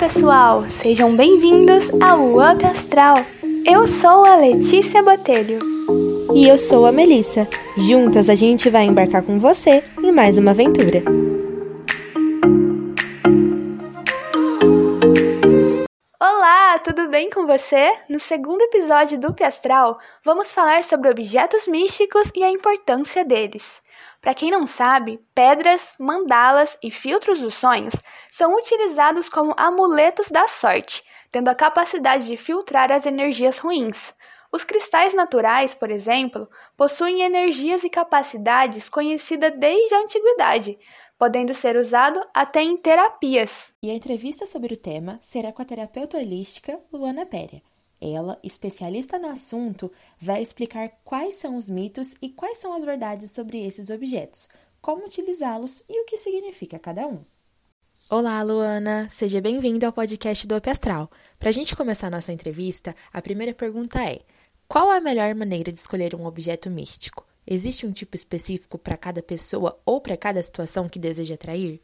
pessoal! 0.00 0.64
Sejam 0.70 1.14
bem-vindos 1.14 1.90
ao 2.00 2.32
Up 2.38 2.64
Astral. 2.64 3.16
Eu 3.66 3.86
sou 3.86 4.24
a 4.24 4.36
Letícia 4.36 5.02
Botelho. 5.02 5.58
E 6.34 6.48
eu 6.48 6.56
sou 6.56 6.86
a 6.86 6.90
Melissa. 6.90 7.46
Juntas 7.76 8.30
a 8.30 8.34
gente 8.34 8.70
vai 8.70 8.84
embarcar 8.84 9.22
com 9.22 9.38
você 9.38 9.84
em 10.02 10.10
mais 10.10 10.38
uma 10.38 10.52
aventura. 10.52 11.02
Olá, 16.18 16.78
tudo 16.78 17.10
bem 17.10 17.28
com 17.28 17.46
você? 17.46 17.92
No 18.08 18.18
segundo 18.18 18.62
episódio 18.62 19.20
do 19.20 19.28
Up 19.28 19.44
Astral, 19.44 19.98
vamos 20.24 20.50
falar 20.50 20.82
sobre 20.82 21.10
objetos 21.10 21.68
místicos 21.68 22.32
e 22.34 22.42
a 22.42 22.48
importância 22.48 23.22
deles. 23.22 23.82
Para 24.20 24.34
quem 24.34 24.50
não 24.50 24.66
sabe, 24.66 25.18
pedras, 25.34 25.94
mandalas 25.98 26.76
e 26.82 26.90
filtros 26.90 27.40
dos 27.40 27.54
sonhos 27.54 27.94
são 28.30 28.54
utilizados 28.54 29.30
como 29.30 29.54
amuletos 29.56 30.28
da 30.28 30.46
sorte, 30.46 31.02
tendo 31.30 31.48
a 31.48 31.54
capacidade 31.54 32.26
de 32.26 32.36
filtrar 32.36 32.92
as 32.92 33.06
energias 33.06 33.58
ruins. 33.58 34.14
Os 34.52 34.62
cristais 34.62 35.14
naturais, 35.14 35.72
por 35.72 35.90
exemplo, 35.90 36.48
possuem 36.76 37.22
energias 37.22 37.82
e 37.82 37.88
capacidades 37.88 38.88
conhecidas 38.88 39.52
desde 39.56 39.94
a 39.94 40.00
antiguidade, 40.00 40.78
podendo 41.18 41.54
ser 41.54 41.76
usado 41.76 42.20
até 42.34 42.60
em 42.60 42.76
terapias. 42.76 43.72
E 43.82 43.90
a 43.90 43.94
entrevista 43.94 44.44
sobre 44.46 44.74
o 44.74 44.76
tema 44.76 45.18
será 45.22 45.52
com 45.52 45.62
a 45.62 45.64
terapeuta 45.64 46.18
holística 46.18 46.78
Luana 46.92 47.24
Péria. 47.24 47.62
Ela, 48.00 48.38
especialista 48.42 49.18
no 49.18 49.28
assunto, 49.28 49.92
vai 50.18 50.40
explicar 50.40 50.88
quais 51.04 51.34
são 51.34 51.56
os 51.56 51.68
mitos 51.68 52.14
e 52.22 52.30
quais 52.30 52.56
são 52.56 52.72
as 52.72 52.82
verdades 52.82 53.30
sobre 53.30 53.62
esses 53.62 53.90
objetos, 53.90 54.48
como 54.80 55.04
utilizá-los 55.04 55.84
e 55.86 56.00
o 56.00 56.06
que 56.06 56.16
significa 56.16 56.78
cada 56.78 57.06
um. 57.06 57.22
Olá, 58.08 58.42
Luana! 58.42 59.06
Seja 59.10 59.40
bem-vinda 59.40 59.86
ao 59.86 59.92
podcast 59.92 60.46
do 60.46 60.56
Up 60.56 60.70
Astral. 60.70 61.10
Para 61.38 61.50
a 61.50 61.52
gente 61.52 61.76
começar 61.76 62.06
a 62.06 62.10
nossa 62.10 62.32
entrevista, 62.32 62.96
a 63.12 63.20
primeira 63.20 63.52
pergunta 63.52 64.02
é: 64.02 64.20
qual 64.66 64.90
a 64.90 64.98
melhor 64.98 65.34
maneira 65.34 65.70
de 65.70 65.78
escolher 65.78 66.14
um 66.14 66.24
objeto 66.24 66.70
místico? 66.70 67.26
Existe 67.46 67.86
um 67.86 67.92
tipo 67.92 68.16
específico 68.16 68.78
para 68.78 68.96
cada 68.96 69.22
pessoa 69.22 69.78
ou 69.84 70.00
para 70.00 70.16
cada 70.16 70.42
situação 70.42 70.88
que 70.88 70.98
deseja 70.98 71.34
atrair? 71.34 71.82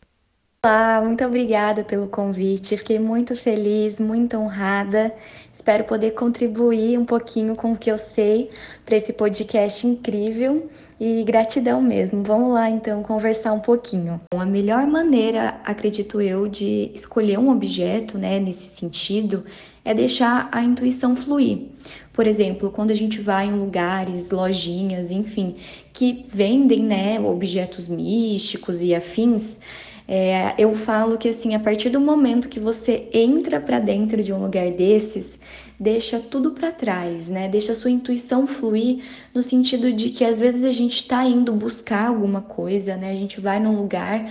Olá, 0.66 1.00
muito 1.00 1.24
obrigada 1.24 1.84
pelo 1.84 2.08
convite. 2.08 2.76
Fiquei 2.76 2.98
muito 2.98 3.36
feliz, 3.36 4.00
muito 4.00 4.36
honrada. 4.36 5.14
Espero 5.52 5.84
poder 5.84 6.10
contribuir 6.14 6.98
um 6.98 7.04
pouquinho 7.04 7.54
com 7.54 7.72
o 7.72 7.76
que 7.76 7.88
eu 7.88 7.96
sei 7.96 8.50
para 8.84 8.96
esse 8.96 9.12
podcast 9.12 9.86
incrível 9.86 10.68
e 10.98 11.22
gratidão 11.22 11.80
mesmo. 11.80 12.24
Vamos 12.24 12.52
lá 12.52 12.68
então 12.68 13.00
conversar 13.04 13.52
um 13.52 13.60
pouquinho. 13.60 14.20
A 14.32 14.44
melhor 14.44 14.88
maneira, 14.88 15.60
acredito 15.64 16.20
eu, 16.20 16.48
de 16.48 16.90
escolher 16.92 17.38
um 17.38 17.48
objeto, 17.48 18.18
né, 18.18 18.40
nesse 18.40 18.76
sentido, 18.76 19.44
é 19.84 19.94
deixar 19.94 20.48
a 20.50 20.64
intuição 20.64 21.14
fluir. 21.14 21.68
Por 22.12 22.26
exemplo, 22.26 22.72
quando 22.72 22.90
a 22.90 22.94
gente 22.94 23.20
vai 23.20 23.46
em 23.46 23.56
lugares, 23.56 24.32
lojinhas, 24.32 25.12
enfim, 25.12 25.54
que 25.92 26.26
vendem, 26.28 26.82
né, 26.82 27.20
objetos 27.20 27.88
místicos 27.88 28.82
e 28.82 28.96
afins, 28.96 29.60
é, 30.08 30.54
eu 30.56 30.74
falo 30.74 31.18
que 31.18 31.28
assim, 31.28 31.54
a 31.54 31.58
partir 31.58 31.90
do 31.90 32.00
momento 32.00 32.48
que 32.48 32.60
você 32.60 33.08
entra 33.12 33.60
para 33.60 33.80
dentro 33.80 34.22
de 34.22 34.32
um 34.32 34.40
lugar 34.40 34.70
desses, 34.70 35.36
deixa 35.78 36.20
tudo 36.20 36.52
para 36.52 36.70
trás, 36.70 37.28
né? 37.28 37.48
Deixa 37.48 37.72
a 37.72 37.74
sua 37.74 37.90
intuição 37.90 38.46
fluir 38.46 39.02
no 39.34 39.42
sentido 39.42 39.92
de 39.92 40.10
que 40.10 40.24
às 40.24 40.38
vezes 40.38 40.64
a 40.64 40.70
gente 40.70 40.96
está 40.96 41.24
indo 41.24 41.52
buscar 41.52 42.08
alguma 42.08 42.40
coisa, 42.40 42.96
né? 42.96 43.10
A 43.10 43.16
gente 43.16 43.40
vai 43.40 43.58
num 43.58 43.76
lugar, 43.76 44.30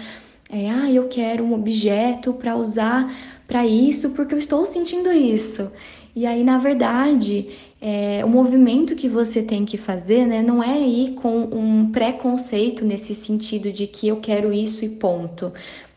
é, 0.49 0.69
ah, 0.69 0.89
eu 0.89 1.07
quero 1.09 1.43
um 1.43 1.53
objeto 1.53 2.33
para 2.33 2.55
usar 2.55 3.13
para 3.47 3.65
isso 3.65 4.11
porque 4.11 4.33
eu 4.33 4.39
estou 4.39 4.65
sentindo 4.65 5.11
isso. 5.11 5.71
E 6.15 6.25
aí, 6.25 6.43
na 6.43 6.57
verdade, 6.57 7.49
é, 7.81 8.23
o 8.23 8.29
movimento 8.29 8.95
que 8.95 9.09
você 9.09 9.43
tem 9.43 9.65
que 9.65 9.77
fazer, 9.77 10.25
né, 10.25 10.41
não 10.41 10.63
é 10.63 10.79
ir 10.79 11.15
com 11.15 11.41
um 11.41 11.91
preconceito 11.91 12.85
nesse 12.85 13.13
sentido 13.13 13.71
de 13.71 13.85
que 13.85 14.07
eu 14.07 14.17
quero 14.17 14.53
isso 14.53 14.85
e 14.85 14.89
ponto. 14.89 15.51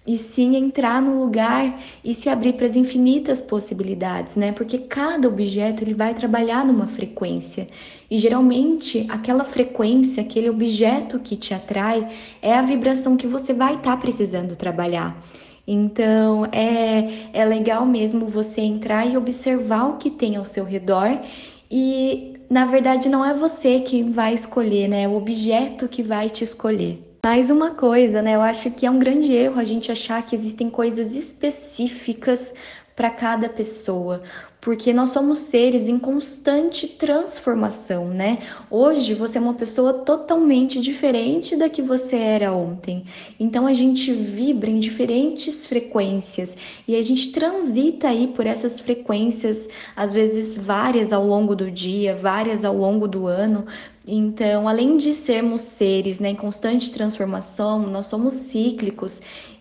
E 0.04 0.18
sim 0.18 0.56
entrar 0.56 1.00
no 1.00 1.22
lugar 1.22 1.80
e 2.02 2.14
se 2.14 2.28
abrir 2.28 2.54
para 2.54 2.66
as 2.66 2.74
infinitas 2.74 3.40
possibilidades, 3.40 4.36
né? 4.36 4.52
Porque 4.52 4.78
cada 4.78 5.28
objeto 5.28 5.84
ele 5.84 5.92
vai 5.92 6.14
trabalhar 6.14 6.64
numa 6.64 6.86
frequência. 6.86 7.68
E 8.10 8.16
geralmente 8.18 9.06
aquela 9.10 9.44
frequência, 9.44 10.22
aquele 10.22 10.48
objeto 10.48 11.18
que 11.18 11.36
te 11.36 11.52
atrai, 11.52 12.08
é 12.40 12.54
a 12.54 12.62
vibração 12.62 13.18
que 13.18 13.26
você 13.26 13.52
vai 13.52 13.74
estar 13.74 13.92
tá 13.92 13.96
precisando 13.98 14.56
trabalhar. 14.56 15.14
Então 15.70 16.46
é, 16.46 17.28
é 17.34 17.44
legal 17.44 17.84
mesmo 17.84 18.26
você 18.26 18.62
entrar 18.62 19.04
e 19.06 19.18
observar 19.18 19.84
o 19.84 19.96
que 19.98 20.10
tem 20.10 20.34
ao 20.34 20.46
seu 20.46 20.64
redor 20.64 21.20
e 21.70 22.40
na 22.48 22.64
verdade 22.64 23.06
não 23.10 23.22
é 23.22 23.34
você 23.34 23.80
que 23.80 24.02
vai 24.02 24.32
escolher, 24.32 24.88
né? 24.88 25.02
É 25.02 25.08
o 25.08 25.14
objeto 25.14 25.86
que 25.86 26.02
vai 26.02 26.30
te 26.30 26.42
escolher. 26.42 27.04
Mais 27.22 27.50
uma 27.50 27.72
coisa, 27.72 28.22
né? 28.22 28.34
Eu 28.36 28.40
acho 28.40 28.70
que 28.70 28.86
é 28.86 28.90
um 28.90 28.98
grande 28.98 29.30
erro 29.34 29.60
a 29.60 29.64
gente 29.64 29.92
achar 29.92 30.24
que 30.24 30.34
existem 30.34 30.70
coisas 30.70 31.14
específicas 31.14 32.54
para 32.98 33.10
cada 33.10 33.48
pessoa 33.48 34.20
porque 34.60 34.92
nós 34.92 35.10
somos 35.10 35.38
seres 35.38 35.86
em 35.86 35.98
constante 35.98 36.88
transformação, 36.88 38.08
né? 38.08 38.38
Hoje 38.68 39.14
você 39.14 39.38
é 39.38 39.40
uma 39.40 39.54
pessoa 39.54 39.94
totalmente 39.94 40.80
diferente 40.80 41.56
da 41.56 41.68
que 41.68 41.80
você 41.80 42.16
era 42.16 42.52
ontem. 42.52 43.04
Então 43.38 43.68
a 43.68 43.72
gente 43.72 44.12
vibra 44.12 44.68
em 44.68 44.80
diferentes 44.80 45.64
frequências 45.64 46.56
e 46.88 46.96
a 46.96 47.02
gente 47.02 47.30
transita 47.30 48.08
aí 48.08 48.26
por 48.26 48.46
essas 48.46 48.80
frequências, 48.80 49.68
às 49.94 50.12
vezes 50.12 50.54
várias 50.54 51.12
ao 51.12 51.24
longo 51.24 51.54
do 51.54 51.70
dia, 51.70 52.16
várias 52.16 52.64
ao 52.64 52.76
longo 52.76 53.06
do 53.06 53.28
ano, 53.28 53.64
então, 54.10 54.66
além 54.66 54.96
de 54.96 55.12
sermos 55.12 55.60
seres 55.60 56.18
né, 56.18 56.30
em 56.30 56.34
constante 56.34 56.90
transformação, 56.90 57.86
nós 57.86 58.06
somos 58.06 58.32
cíclicos 58.32 59.20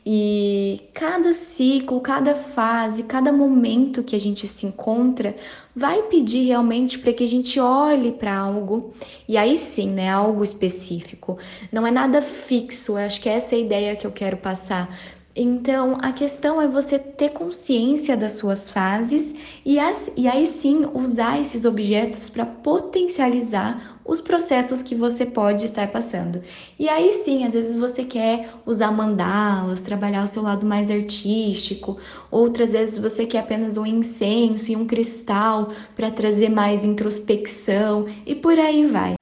e 0.09 0.89
cada 0.93 1.33
ciclo, 1.33 1.99
cada 1.99 2.33
fase, 2.33 3.03
cada 3.03 3.29
momento 3.29 4.01
que 4.01 4.15
a 4.15 4.19
gente 4.19 4.47
se 4.47 4.65
encontra 4.65 5.35
vai 5.75 6.03
pedir 6.03 6.45
realmente 6.45 6.97
para 6.97 7.11
que 7.11 7.25
a 7.25 7.27
gente 7.27 7.59
olhe 7.59 8.13
para 8.13 8.33
algo 8.33 8.93
e 9.27 9.35
aí 9.35 9.57
sim, 9.57 9.89
né, 9.89 10.09
algo 10.09 10.45
específico. 10.45 11.37
Não 11.73 11.85
é 11.85 11.91
nada 11.91 12.21
fixo, 12.21 12.95
acho 12.95 13.19
que 13.19 13.27
essa 13.27 13.53
é 13.53 13.57
a 13.57 13.61
ideia 13.61 13.95
que 13.97 14.07
eu 14.07 14.11
quero 14.13 14.37
passar. 14.37 14.97
Então, 15.35 15.97
a 16.01 16.13
questão 16.13 16.61
é 16.61 16.67
você 16.69 16.97
ter 16.97 17.31
consciência 17.31 18.15
das 18.15 18.31
suas 18.31 18.69
fases 18.69 19.35
e, 19.65 19.77
as, 19.77 20.09
e 20.15 20.25
aí 20.25 20.45
sim 20.45 20.87
usar 20.93 21.41
esses 21.41 21.65
objetos 21.65 22.29
para 22.29 22.45
potencializar 22.45 23.96
os 24.07 24.21
processos 24.21 24.81
que 24.81 24.95
você 24.95 25.25
pode 25.25 25.65
estar 25.65 25.91
passando. 25.91 26.41
E 26.79 26.87
aí 26.87 27.13
sim, 27.13 27.45
às 27.45 27.53
vezes 27.53 27.75
você 27.75 28.05
quer 28.05 28.49
usar 28.65 28.91
mandalas, 28.91 29.81
trabalhar 29.81 30.23
o 30.23 30.27
seu 30.27 30.41
lado 30.41 30.65
mais 30.65 30.89
artístico, 30.89 31.99
outras 32.31 32.71
vezes 32.71 32.97
você 32.97 33.25
quer 33.25 33.39
apenas 33.39 33.77
um 33.77 33.85
incenso 33.85 34.71
e 34.71 34.75
um 34.75 34.87
cristal 34.87 35.71
para 35.95 36.09
trazer 36.09 36.49
mais 36.49 36.85
introspecção 36.85 38.07
e 38.25 38.33
por 38.33 38.57
aí 38.57 38.85
vai. 38.85 39.13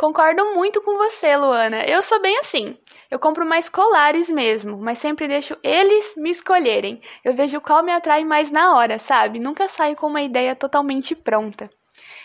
Concordo 0.00 0.54
muito 0.54 0.80
com 0.80 0.96
você, 0.96 1.36
Luana. 1.36 1.84
Eu 1.84 2.00
sou 2.00 2.22
bem 2.22 2.38
assim. 2.38 2.74
Eu 3.10 3.18
compro 3.18 3.44
mais 3.44 3.68
colares 3.68 4.30
mesmo, 4.30 4.78
mas 4.78 4.98
sempre 4.98 5.28
deixo 5.28 5.54
eles 5.62 6.14
me 6.16 6.30
escolherem. 6.30 7.02
Eu 7.22 7.34
vejo 7.34 7.60
qual 7.60 7.82
me 7.82 7.92
atrai 7.92 8.24
mais 8.24 8.50
na 8.50 8.74
hora, 8.74 8.98
sabe? 8.98 9.38
Nunca 9.38 9.68
saio 9.68 9.94
com 9.96 10.06
uma 10.06 10.22
ideia 10.22 10.56
totalmente 10.56 11.14
pronta. 11.14 11.68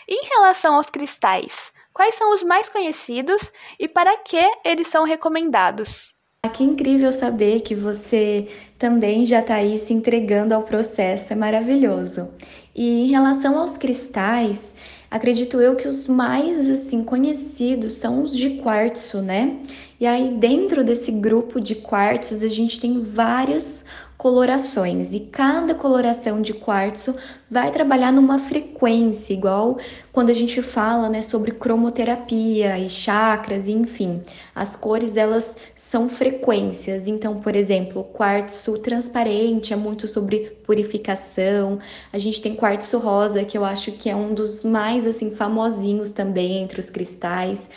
Em 0.08 0.24
relação 0.28 0.76
aos 0.76 0.88
cristais, 0.88 1.72
quais 1.92 2.14
são 2.14 2.32
os 2.32 2.40
mais 2.40 2.68
conhecidos 2.68 3.50
e 3.76 3.88
para 3.88 4.16
que 4.18 4.38
eles 4.64 4.86
são 4.86 5.02
recomendados? 5.02 6.12
Ah, 6.44 6.48
que 6.48 6.62
incrível 6.62 7.10
saber 7.10 7.62
que 7.62 7.74
você 7.74 8.46
também 8.78 9.26
já 9.26 9.40
está 9.40 9.56
aí 9.56 9.76
se 9.76 9.92
entregando 9.92 10.54
ao 10.54 10.62
processo, 10.62 11.32
é 11.32 11.34
maravilhoso. 11.34 12.28
E 12.72 12.88
em 13.00 13.06
relação 13.08 13.58
aos 13.58 13.76
cristais, 13.76 14.72
acredito 15.10 15.60
eu 15.60 15.74
que 15.74 15.88
os 15.88 16.06
mais 16.06 16.70
assim 16.70 17.02
conhecidos 17.02 17.94
são 17.94 18.22
os 18.22 18.36
de 18.36 18.50
quartzo, 18.62 19.20
né? 19.20 19.58
E 19.98 20.06
aí 20.06 20.36
dentro 20.36 20.84
desse 20.84 21.10
grupo 21.10 21.60
de 21.60 21.74
quartzos 21.74 22.44
a 22.44 22.48
gente 22.48 22.78
tem 22.78 23.02
várias 23.02 23.84
colorações 24.16 25.12
e 25.12 25.20
cada 25.20 25.74
coloração 25.74 26.40
de 26.40 26.54
quartzo 26.54 27.14
vai 27.50 27.70
trabalhar 27.70 28.10
numa 28.10 28.38
frequência, 28.38 29.34
igual 29.34 29.78
quando 30.12 30.30
a 30.30 30.34
gente 30.34 30.62
fala, 30.62 31.08
né, 31.08 31.22
sobre 31.22 31.52
cromoterapia 31.52 32.78
e 32.78 32.88
chakras, 32.88 33.68
enfim. 33.68 34.22
As 34.54 34.74
cores 34.74 35.16
elas 35.16 35.56
são 35.74 36.08
frequências. 36.08 37.06
Então, 37.06 37.40
por 37.40 37.54
exemplo, 37.54 38.04
quartzo 38.04 38.78
transparente 38.78 39.72
é 39.72 39.76
muito 39.76 40.08
sobre 40.08 40.56
purificação. 40.64 41.78
A 42.12 42.18
gente 42.18 42.40
tem 42.40 42.56
quartzo 42.56 42.98
rosa, 42.98 43.44
que 43.44 43.56
eu 43.56 43.64
acho 43.64 43.92
que 43.92 44.08
é 44.08 44.16
um 44.16 44.32
dos 44.34 44.64
mais 44.64 45.06
assim 45.06 45.30
famosinhos 45.30 46.10
também 46.10 46.62
entre 46.62 46.80
os 46.80 46.90
cristais. 46.90 47.68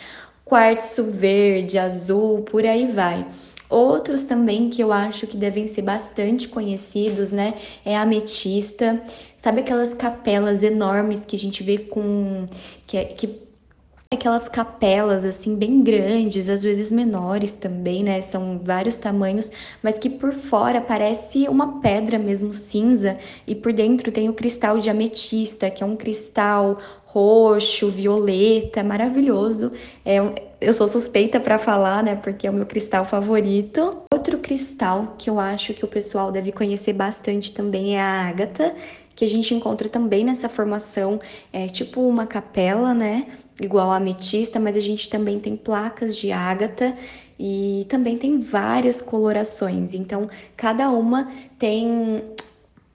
Quartzo 0.44 1.04
verde, 1.04 1.78
azul, 1.78 2.42
por 2.42 2.64
aí 2.64 2.86
vai. 2.86 3.24
Outros 3.70 4.24
também 4.24 4.68
que 4.68 4.82
eu 4.82 4.92
acho 4.92 5.28
que 5.28 5.36
devem 5.36 5.68
ser 5.68 5.82
bastante 5.82 6.48
conhecidos, 6.48 7.30
né? 7.30 7.54
É 7.84 7.96
a 7.96 8.02
ametista. 8.02 9.00
Sabe 9.38 9.60
aquelas 9.60 9.94
capelas 9.94 10.64
enormes 10.64 11.24
que 11.24 11.36
a 11.36 11.38
gente 11.38 11.62
vê 11.62 11.78
com. 11.78 12.46
que, 12.86 12.96
é, 12.96 13.04
que 13.04 13.48
aquelas 14.12 14.48
capelas 14.48 15.24
assim 15.24 15.54
bem 15.54 15.84
grandes, 15.84 16.48
às 16.48 16.64
vezes 16.64 16.90
menores 16.90 17.52
também, 17.52 18.02
né? 18.02 18.20
São 18.20 18.58
vários 18.58 18.96
tamanhos, 18.96 19.52
mas 19.84 19.98
que 19.98 20.10
por 20.10 20.32
fora 20.32 20.80
parece 20.80 21.46
uma 21.48 21.80
pedra 21.80 22.18
mesmo 22.18 22.52
cinza 22.52 23.16
e 23.46 23.54
por 23.54 23.72
dentro 23.72 24.10
tem 24.10 24.28
o 24.28 24.34
cristal 24.34 24.80
de 24.80 24.90
ametista, 24.90 25.70
que 25.70 25.84
é 25.84 25.86
um 25.86 25.94
cristal 25.94 26.78
roxo, 27.12 27.90
violeta, 27.90 28.82
maravilhoso. 28.82 29.72
É, 30.04 30.18
eu 30.60 30.72
sou 30.72 30.86
suspeita 30.86 31.40
para 31.40 31.58
falar, 31.58 32.02
né? 32.02 32.16
Porque 32.16 32.46
é 32.46 32.50
o 32.50 32.52
meu 32.52 32.66
cristal 32.66 33.04
favorito. 33.04 34.02
Outro 34.12 34.38
cristal 34.38 35.14
que 35.18 35.28
eu 35.28 35.40
acho 35.40 35.74
que 35.74 35.84
o 35.84 35.88
pessoal 35.88 36.30
deve 36.30 36.52
conhecer 36.52 36.92
bastante 36.92 37.52
também 37.52 37.96
é 37.96 38.00
a 38.00 38.28
ágata, 38.28 38.74
que 39.14 39.24
a 39.24 39.28
gente 39.28 39.54
encontra 39.54 39.88
também 39.88 40.24
nessa 40.24 40.48
formação, 40.48 41.20
é 41.52 41.66
tipo 41.66 42.00
uma 42.00 42.26
capela, 42.26 42.94
né? 42.94 43.26
igual 43.60 43.90
a 43.90 43.96
ametista, 43.96 44.58
mas 44.58 44.76
a 44.76 44.80
gente 44.80 45.08
também 45.08 45.38
tem 45.38 45.56
placas 45.56 46.16
de 46.16 46.32
ágata 46.32 46.96
e 47.38 47.86
também 47.88 48.16
tem 48.16 48.40
várias 48.40 49.02
colorações. 49.02 49.94
Então, 49.94 50.28
cada 50.56 50.90
uma 50.90 51.30
tem 51.58 52.22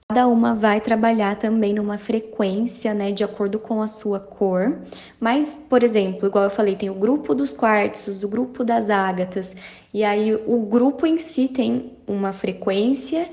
Cada 0.08 0.28
uma 0.28 0.54
vai 0.54 0.80
trabalhar 0.80 1.34
também 1.36 1.74
numa 1.74 1.98
frequência, 1.98 2.94
né, 2.94 3.10
de 3.10 3.24
acordo 3.24 3.58
com 3.58 3.82
a 3.82 3.88
sua 3.88 4.20
cor. 4.20 4.78
Mas, 5.18 5.56
por 5.68 5.82
exemplo, 5.82 6.28
igual 6.28 6.44
eu 6.44 6.50
falei, 6.50 6.76
tem 6.76 6.88
o 6.88 6.94
grupo 6.94 7.34
dos 7.34 7.52
quartzos, 7.52 8.22
o 8.22 8.28
grupo 8.28 8.62
das 8.62 8.88
ágatas, 8.88 9.56
e 9.92 10.04
aí 10.04 10.32
o 10.46 10.60
grupo 10.60 11.06
em 11.06 11.18
si 11.18 11.48
tem 11.48 11.92
uma 12.06 12.32
frequência 12.32 13.28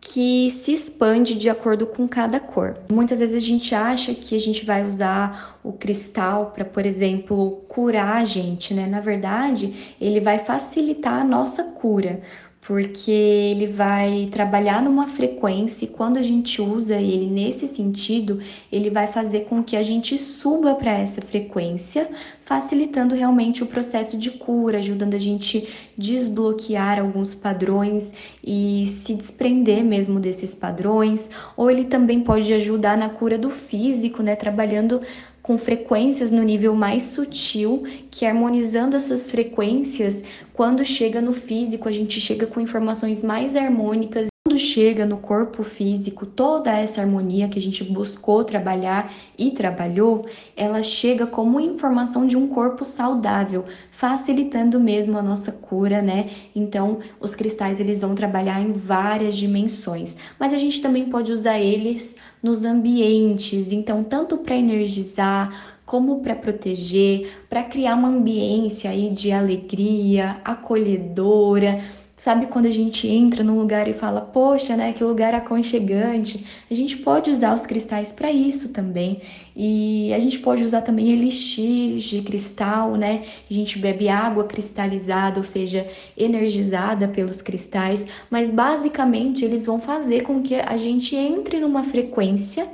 que 0.00 0.50
se 0.50 0.72
expande 0.72 1.34
de 1.34 1.48
acordo 1.48 1.86
com 1.86 2.06
cada 2.08 2.38
cor. 2.40 2.76
Muitas 2.90 3.20
vezes 3.20 3.42
a 3.42 3.46
gente 3.46 3.74
acha 3.74 4.14
que 4.14 4.34
a 4.34 4.40
gente 4.40 4.64
vai 4.64 4.84
usar 4.84 5.58
o 5.64 5.72
cristal 5.72 6.52
para, 6.54 6.64
por 6.64 6.86
exemplo, 6.86 7.64
curar 7.68 8.16
a 8.16 8.24
gente, 8.24 8.74
né? 8.74 8.86
Na 8.86 9.00
verdade, 9.00 9.96
ele 10.00 10.20
vai 10.20 10.38
facilitar 10.38 11.20
a 11.20 11.24
nossa 11.24 11.64
cura 11.64 12.20
porque 12.66 13.12
ele 13.12 13.68
vai 13.68 14.28
trabalhar 14.32 14.82
numa 14.82 15.06
frequência 15.06 15.84
e 15.84 15.88
quando 15.88 16.16
a 16.16 16.22
gente 16.22 16.60
usa 16.60 16.96
ele 16.96 17.26
nesse 17.26 17.68
sentido, 17.68 18.40
ele 18.72 18.90
vai 18.90 19.06
fazer 19.06 19.44
com 19.44 19.62
que 19.62 19.76
a 19.76 19.84
gente 19.84 20.18
suba 20.18 20.74
para 20.74 20.90
essa 20.90 21.22
frequência, 21.22 22.10
facilitando 22.44 23.14
realmente 23.14 23.62
o 23.62 23.66
processo 23.66 24.18
de 24.18 24.32
cura, 24.32 24.78
ajudando 24.78 25.14
a 25.14 25.18
gente 25.18 25.68
desbloquear 25.96 26.98
alguns 26.98 27.36
padrões 27.36 28.12
e 28.42 28.86
se 28.88 29.14
desprender 29.14 29.84
mesmo 29.84 30.18
desses 30.18 30.52
padrões, 30.52 31.30
ou 31.56 31.70
ele 31.70 31.84
também 31.84 32.20
pode 32.20 32.52
ajudar 32.52 32.96
na 32.96 33.08
cura 33.08 33.38
do 33.38 33.48
físico, 33.48 34.24
né, 34.24 34.34
trabalhando 34.34 35.00
com 35.46 35.56
frequências 35.56 36.32
no 36.32 36.42
nível 36.42 36.74
mais 36.74 37.04
sutil, 37.04 37.84
que 38.10 38.26
harmonizando 38.26 38.96
essas 38.96 39.30
frequências, 39.30 40.24
quando 40.52 40.84
chega 40.84 41.22
no 41.22 41.32
físico, 41.32 41.88
a 41.88 41.92
gente 41.92 42.20
chega 42.20 42.48
com 42.48 42.60
informações 42.60 43.22
mais 43.22 43.54
harmônicas. 43.54 44.26
Quando 44.56 44.64
chega 44.64 45.04
no 45.04 45.18
corpo 45.18 45.62
físico, 45.62 46.24
toda 46.24 46.72
essa 46.72 47.02
harmonia 47.02 47.46
que 47.46 47.58
a 47.58 47.62
gente 47.62 47.84
buscou 47.84 48.42
trabalhar 48.42 49.12
e 49.36 49.50
trabalhou, 49.50 50.24
ela 50.56 50.82
chega 50.82 51.26
como 51.26 51.60
informação 51.60 52.26
de 52.26 52.38
um 52.38 52.48
corpo 52.48 52.82
saudável, 52.82 53.66
facilitando 53.90 54.80
mesmo 54.80 55.18
a 55.18 55.22
nossa 55.22 55.52
cura, 55.52 56.00
né? 56.00 56.30
Então, 56.54 57.00
os 57.20 57.34
cristais 57.34 57.78
eles 57.80 58.00
vão 58.00 58.14
trabalhar 58.14 58.58
em 58.62 58.72
várias 58.72 59.36
dimensões, 59.36 60.16
mas 60.40 60.54
a 60.54 60.58
gente 60.58 60.80
também 60.80 61.10
pode 61.10 61.30
usar 61.30 61.58
eles 61.58 62.16
nos 62.42 62.64
ambientes. 62.64 63.72
Então, 63.72 64.02
tanto 64.02 64.38
para 64.38 64.56
energizar, 64.56 65.76
como 65.84 66.20
para 66.22 66.34
proteger, 66.34 67.28
para 67.50 67.62
criar 67.62 67.94
uma 67.94 68.08
ambiência 68.08 68.88
aí 68.88 69.10
de 69.10 69.30
alegria, 69.30 70.40
acolhedora, 70.42 71.78
Sabe 72.16 72.46
quando 72.46 72.64
a 72.64 72.70
gente 72.70 73.06
entra 73.06 73.44
num 73.44 73.58
lugar 73.58 73.86
e 73.86 73.92
fala, 73.92 74.22
poxa, 74.22 74.74
né, 74.74 74.94
que 74.94 75.04
lugar 75.04 75.34
aconchegante? 75.34 76.46
A 76.70 76.74
gente 76.74 76.96
pode 76.96 77.30
usar 77.30 77.52
os 77.54 77.66
cristais 77.66 78.10
para 78.10 78.32
isso 78.32 78.70
também. 78.70 79.20
E 79.54 80.12
a 80.14 80.18
gente 80.18 80.38
pode 80.38 80.64
usar 80.64 80.80
também 80.80 81.12
elixires 81.12 82.04
de 82.04 82.22
cristal, 82.22 82.96
né? 82.96 83.22
A 83.50 83.52
gente 83.52 83.78
bebe 83.78 84.08
água 84.08 84.44
cristalizada, 84.44 85.38
ou 85.38 85.44
seja, 85.44 85.86
energizada 86.16 87.06
pelos 87.06 87.42
cristais, 87.42 88.06
mas 88.30 88.48
basicamente 88.48 89.44
eles 89.44 89.66
vão 89.66 89.78
fazer 89.78 90.22
com 90.22 90.42
que 90.42 90.54
a 90.54 90.76
gente 90.78 91.14
entre 91.14 91.60
numa 91.60 91.82
frequência 91.82 92.66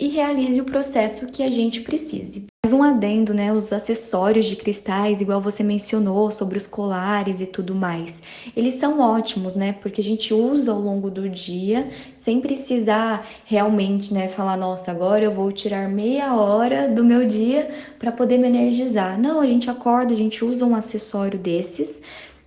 e 0.00 0.08
realize 0.08 0.58
o 0.58 0.64
processo 0.64 1.26
que 1.26 1.42
a 1.42 1.48
gente 1.48 1.82
precise. 1.82 2.46
Mais 2.64 2.72
um 2.72 2.82
adendo, 2.82 3.34
né? 3.34 3.52
Os 3.52 3.70
acessórios 3.70 4.46
de 4.46 4.56
cristais, 4.56 5.20
igual 5.20 5.42
você 5.42 5.62
mencionou, 5.62 6.30
sobre 6.30 6.56
os 6.56 6.66
colares 6.66 7.42
e 7.42 7.46
tudo 7.46 7.74
mais. 7.74 8.22
Eles 8.56 8.74
são 8.74 8.98
ótimos, 8.98 9.54
né? 9.54 9.74
Porque 9.74 10.00
a 10.00 10.04
gente 10.04 10.32
usa 10.32 10.72
ao 10.72 10.80
longo 10.80 11.10
do 11.10 11.28
dia, 11.28 11.88
sem 12.16 12.40
precisar 12.40 13.26
realmente, 13.44 14.12
né, 14.12 14.26
falar, 14.26 14.56
nossa, 14.56 14.90
agora 14.90 15.24
eu 15.24 15.30
vou 15.30 15.52
tirar 15.52 15.88
meia 15.88 16.34
hora 16.34 16.88
do 16.88 17.04
meu 17.04 17.26
dia 17.26 17.68
para 17.98 18.10
poder 18.10 18.38
me 18.38 18.48
energizar. 18.48 19.20
Não, 19.20 19.38
a 19.40 19.46
gente 19.46 19.70
acorda, 19.70 20.14
a 20.14 20.16
gente 20.16 20.42
usa 20.42 20.64
um 20.64 20.74
acessório 20.74 21.38
desses 21.38 22.00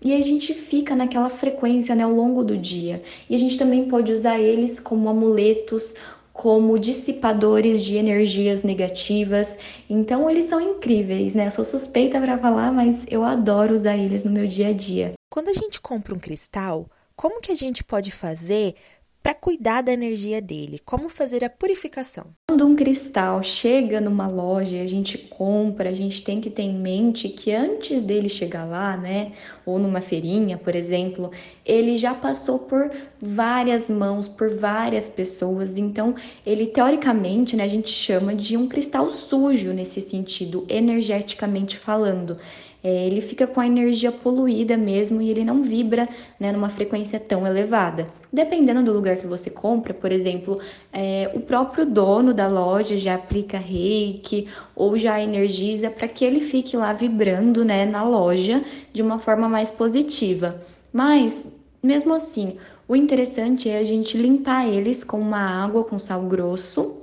e 0.04 0.14
a 0.14 0.22
gente 0.22 0.54
fica 0.54 0.96
naquela 0.96 1.30
frequência 1.30 1.96
né, 1.96 2.04
ao 2.04 2.12
longo 2.12 2.44
do 2.44 2.58
dia. 2.58 3.02
E 3.30 3.36
a 3.36 3.38
gente 3.38 3.58
também 3.58 3.86
pode 3.86 4.12
usar 4.12 4.40
eles 4.40 4.80
como 4.80 5.08
amuletos 5.08 5.96
como 6.34 6.80
dissipadores 6.80 7.84
de 7.84 7.96
energias 7.96 8.64
negativas. 8.64 9.58
Então 9.88 10.28
eles 10.28 10.46
são 10.46 10.60
incríveis, 10.60 11.36
né? 11.36 11.50
Sou 11.52 11.64
suspeita 11.64 12.20
para 12.20 12.38
falar, 12.40 12.72
mas 12.72 13.06
eu 13.08 13.24
adoro 13.24 13.74
usar 13.74 13.96
eles 13.96 14.24
no 14.24 14.32
meu 14.32 14.48
dia 14.48 14.70
a 14.70 14.74
dia. 14.74 15.14
Quando 15.30 15.50
a 15.50 15.54
gente 15.54 15.80
compra 15.80 16.14
um 16.14 16.20
cristal, 16.20 16.90
como 17.16 17.40
que 17.40 17.52
a 17.52 17.56
gente 17.56 17.84
pode 17.84 18.12
fazer 18.12 18.74
para 19.24 19.34
cuidar 19.34 19.82
da 19.82 19.94
energia 19.94 20.42
dele? 20.42 20.78
Como 20.84 21.08
fazer 21.08 21.46
a 21.46 21.50
purificação? 21.50 22.26
Quando 22.50 22.68
um 22.68 22.76
cristal 22.76 23.42
chega 23.42 24.02
numa 24.02 24.28
loja 24.28 24.76
e 24.76 24.82
a 24.82 24.88
gente 24.88 25.18
compra, 25.18 25.90
a 25.90 25.94
gente 25.94 26.22
tem 26.22 26.42
que 26.42 26.50
ter 26.50 26.64
em 26.64 26.78
mente 26.78 27.30
que 27.30 27.54
antes 27.54 28.04
dele 28.04 28.28
chegar 28.28 28.66
lá, 28.66 28.98
né, 28.98 29.32
ou 29.66 29.80
numa 29.80 30.02
feirinha, 30.02 30.58
por 30.58 30.76
exemplo, 30.76 31.32
ele 31.66 31.98
já 31.98 32.14
passou 32.14 32.60
por 32.60 32.92
várias 33.22 33.90
mãos, 33.90 34.28
por 34.28 34.54
várias 34.58 35.08
pessoas. 35.08 35.78
Então, 35.78 36.14
ele 36.46 36.68
teoricamente, 36.68 37.56
né, 37.56 37.64
a 37.64 37.68
gente 37.68 37.90
chama 37.90 38.36
de 38.36 38.58
um 38.58 38.68
cristal 38.68 39.10
sujo 39.10 39.72
nesse 39.72 40.02
sentido, 40.02 40.66
energeticamente 40.68 41.78
falando 41.78 42.38
é, 42.84 43.08
ele 43.08 43.22
fica 43.22 43.48
com 43.48 43.62
a 43.62 43.66
energia 43.66 44.12
poluída 44.12 44.76
mesmo 44.76 45.22
e 45.22 45.30
ele 45.30 45.46
não 45.46 45.64
vibra 45.64 46.10
né, 46.38 46.52
numa 46.52 46.68
frequência 46.68 47.18
tão 47.20 47.48
elevada. 47.48 48.08
Dependendo 48.32 48.84
do 48.84 48.92
lugar 48.92 49.16
que 49.16 49.26
você 49.26 49.50
compra, 49.50 49.94
por 49.94 50.12
exemplo, 50.12 50.60
é, 50.92 51.32
o 51.34 51.40
próprio 51.40 51.86
dono 51.86 52.34
da 52.34 52.48
loja 52.48 52.98
já 52.98 53.16
aplica 53.16 53.58
reiki 53.58 54.50
ou 54.76 54.98
já 54.98 55.22
energiza 55.22 55.90
para 55.90 56.08
que 56.08 56.26
ele 56.26 56.42
fique 56.42 56.76
lá 56.76 56.92
vibrando 56.92 57.64
né, 57.64 57.86
na 57.86 58.04
loja 58.04 58.62
de 58.92 59.02
uma 59.02 59.18
forma 59.18 59.48
mais 59.48 59.72
positiva. 59.72 60.62
Mas, 60.92 61.48
mesmo 61.82 62.14
assim, 62.14 62.58
o 62.88 62.98
interessante 62.98 63.70
é 63.70 63.78
a 63.78 63.84
gente 63.86 64.18
limpar 64.18 64.68
eles 64.68 65.04
com 65.04 65.20
uma 65.20 65.64
água 65.64 65.86
com 65.86 65.98
sal 65.98 66.24
grosso 66.24 66.98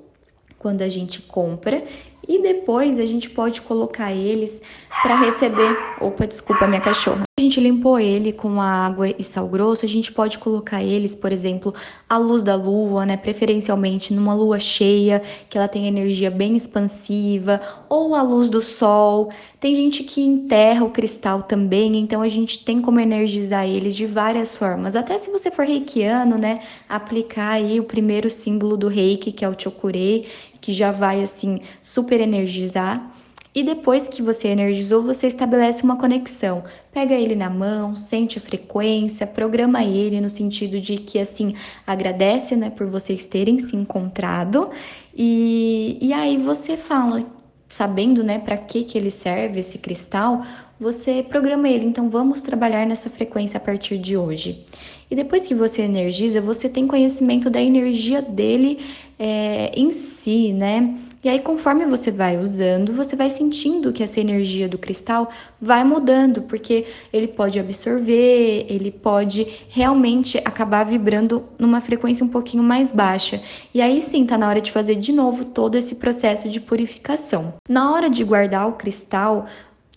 quando 0.59 0.83
a 0.83 0.89
gente 0.89 1.23
compra 1.23 1.83
e 2.27 2.43
depois 2.43 2.99
a 2.99 3.07
gente 3.07 3.31
pode 3.31 3.61
colocar 3.63 4.13
eles 4.13 4.63
para 5.03 5.17
receber. 5.17 5.77
Opa, 6.01 6.27
desculpa, 6.27 6.67
minha 6.67 6.81
cachorra. 6.81 7.23
A 7.41 7.43
gente 7.43 7.59
limpou 7.59 7.99
ele 7.99 8.35
com 8.35 8.61
água 8.61 9.09
e 9.19 9.25
sal 9.25 9.49
grosso, 9.49 9.87
a 9.87 9.89
gente 9.89 10.13
pode 10.13 10.39
colocar 10.39 10.83
eles, 10.85 11.15
por 11.15 11.33
exemplo, 11.33 11.73
à 12.07 12.19
luz 12.19 12.43
da 12.43 12.55
lua, 12.55 13.07
né? 13.07 13.17
Preferencialmente 13.17 14.13
numa 14.13 14.35
lua 14.35 14.61
cheia, 14.61 15.23
que 15.49 15.57
ela 15.57 15.67
tem 15.67 15.87
energia 15.87 16.31
bem 16.31 16.55
expansiva, 16.55 17.59
ou 17.89 18.15
à 18.15 18.21
luz 18.21 18.51
do 18.51 18.61
sol. 18.61 19.31
Tem 19.59 19.75
gente 19.75 20.05
que 20.05 20.21
enterra 20.21 20.85
o 20.85 20.91
cristal 20.91 21.43
também, 21.43 21.97
então 21.97 22.21
a 22.21 22.29
gente 22.29 22.63
tem 22.63 22.83
como 22.83 23.01
energizar 23.01 23.67
eles 23.67 23.97
de 23.97 24.05
várias 24.05 24.55
formas. 24.55 24.95
Até 24.95 25.19
se 25.19 25.31
você 25.31 25.51
for 25.51 25.65
reikiano, 25.65 26.37
né? 26.37 26.61
Aplicar 26.87 27.53
aí 27.53 27.81
o 27.81 27.85
primeiro 27.85 28.29
símbolo 28.29 28.77
do 28.77 28.89
reiki, 28.89 29.33
que 29.33 29.47
é 29.47 29.49
o 29.49 29.59
chokurei, 29.59 30.27
que 30.61 30.73
já 30.73 30.93
vai 30.93 31.23
assim 31.23 31.61
super 31.83 32.21
energizar. 32.21 33.11
E 33.53 33.65
depois 33.65 34.07
que 34.07 34.23
você 34.23 34.49
energizou, 34.49 35.03
você 35.03 35.27
estabelece 35.27 35.83
uma 35.83 35.97
conexão. 35.97 36.63
Pega 36.93 37.15
ele 37.15 37.35
na 37.35 37.51
mão, 37.51 37.97
sente 37.97 38.39
a 38.39 38.41
frequência, 38.41 39.27
programa 39.27 39.83
ele 39.83 40.21
no 40.21 40.31
sentido 40.31 40.81
de 40.81 40.99
que 40.99 41.19
assim 41.19 41.57
agradece, 41.85 42.55
né, 42.55 42.71
por 42.71 42.87
vocês 42.87 43.25
terem 43.25 43.59
se 43.59 43.75
encontrado. 43.75 44.71
E, 45.13 45.99
e 46.01 46.13
aí 46.13 46.37
você 46.37 46.77
fala, 46.77 47.25
sabendo, 47.69 48.23
né, 48.23 48.39
para 48.39 48.57
que 48.57 48.85
que 48.85 48.97
ele 48.97 49.11
serve 49.11 49.59
esse 49.59 49.79
cristal, 49.79 50.43
você 50.81 51.23
programa 51.23 51.69
ele. 51.69 51.85
Então 51.85 52.09
vamos 52.09 52.41
trabalhar 52.41 52.87
nessa 52.87 53.11
frequência 53.11 53.59
a 53.59 53.61
partir 53.61 53.99
de 53.99 54.17
hoje. 54.17 54.65
E 55.11 55.15
depois 55.15 55.47
que 55.47 55.55
você 55.55 55.83
energiza, 55.83 56.41
você 56.41 56.69
tem 56.69 56.87
conhecimento 56.87 57.51
da 57.51 57.61
energia 57.61 58.23
dele 58.23 58.79
é, 59.19 59.71
em 59.79 59.91
si, 59.91 60.53
né? 60.53 60.97
E 61.23 61.29
aí, 61.29 61.39
conforme 61.39 61.85
você 61.85 62.11
vai 62.11 62.39
usando, 62.39 62.95
você 62.95 63.15
vai 63.15 63.29
sentindo 63.29 63.93
que 63.93 64.03
essa 64.03 64.19
energia 64.19 64.67
do 64.67 64.79
cristal 64.79 65.29
vai 65.61 65.85
mudando, 65.85 66.41
porque 66.43 66.87
ele 67.13 67.29
pode 67.29 67.59
absorver, 67.59 68.65
ele 68.71 68.91
pode 68.91 69.47
realmente 69.69 70.39
acabar 70.39 70.83
vibrando 70.83 71.45
numa 71.59 71.83
frequência 71.83 72.25
um 72.25 72.29
pouquinho 72.31 72.63
mais 72.63 72.91
baixa. 72.91 73.43
E 73.75 73.83
aí 73.83 74.01
sim, 74.01 74.25
tá 74.25 74.39
na 74.39 74.49
hora 74.49 74.63
de 74.63 74.73
fazer 74.73 74.95
de 74.95 75.13
novo 75.13 75.45
todo 75.45 75.75
esse 75.75 75.97
processo 75.97 76.49
de 76.49 76.59
purificação. 76.59 77.53
Na 77.69 77.93
hora 77.93 78.09
de 78.09 78.25
guardar 78.25 78.67
o 78.67 78.73
cristal, 78.73 79.47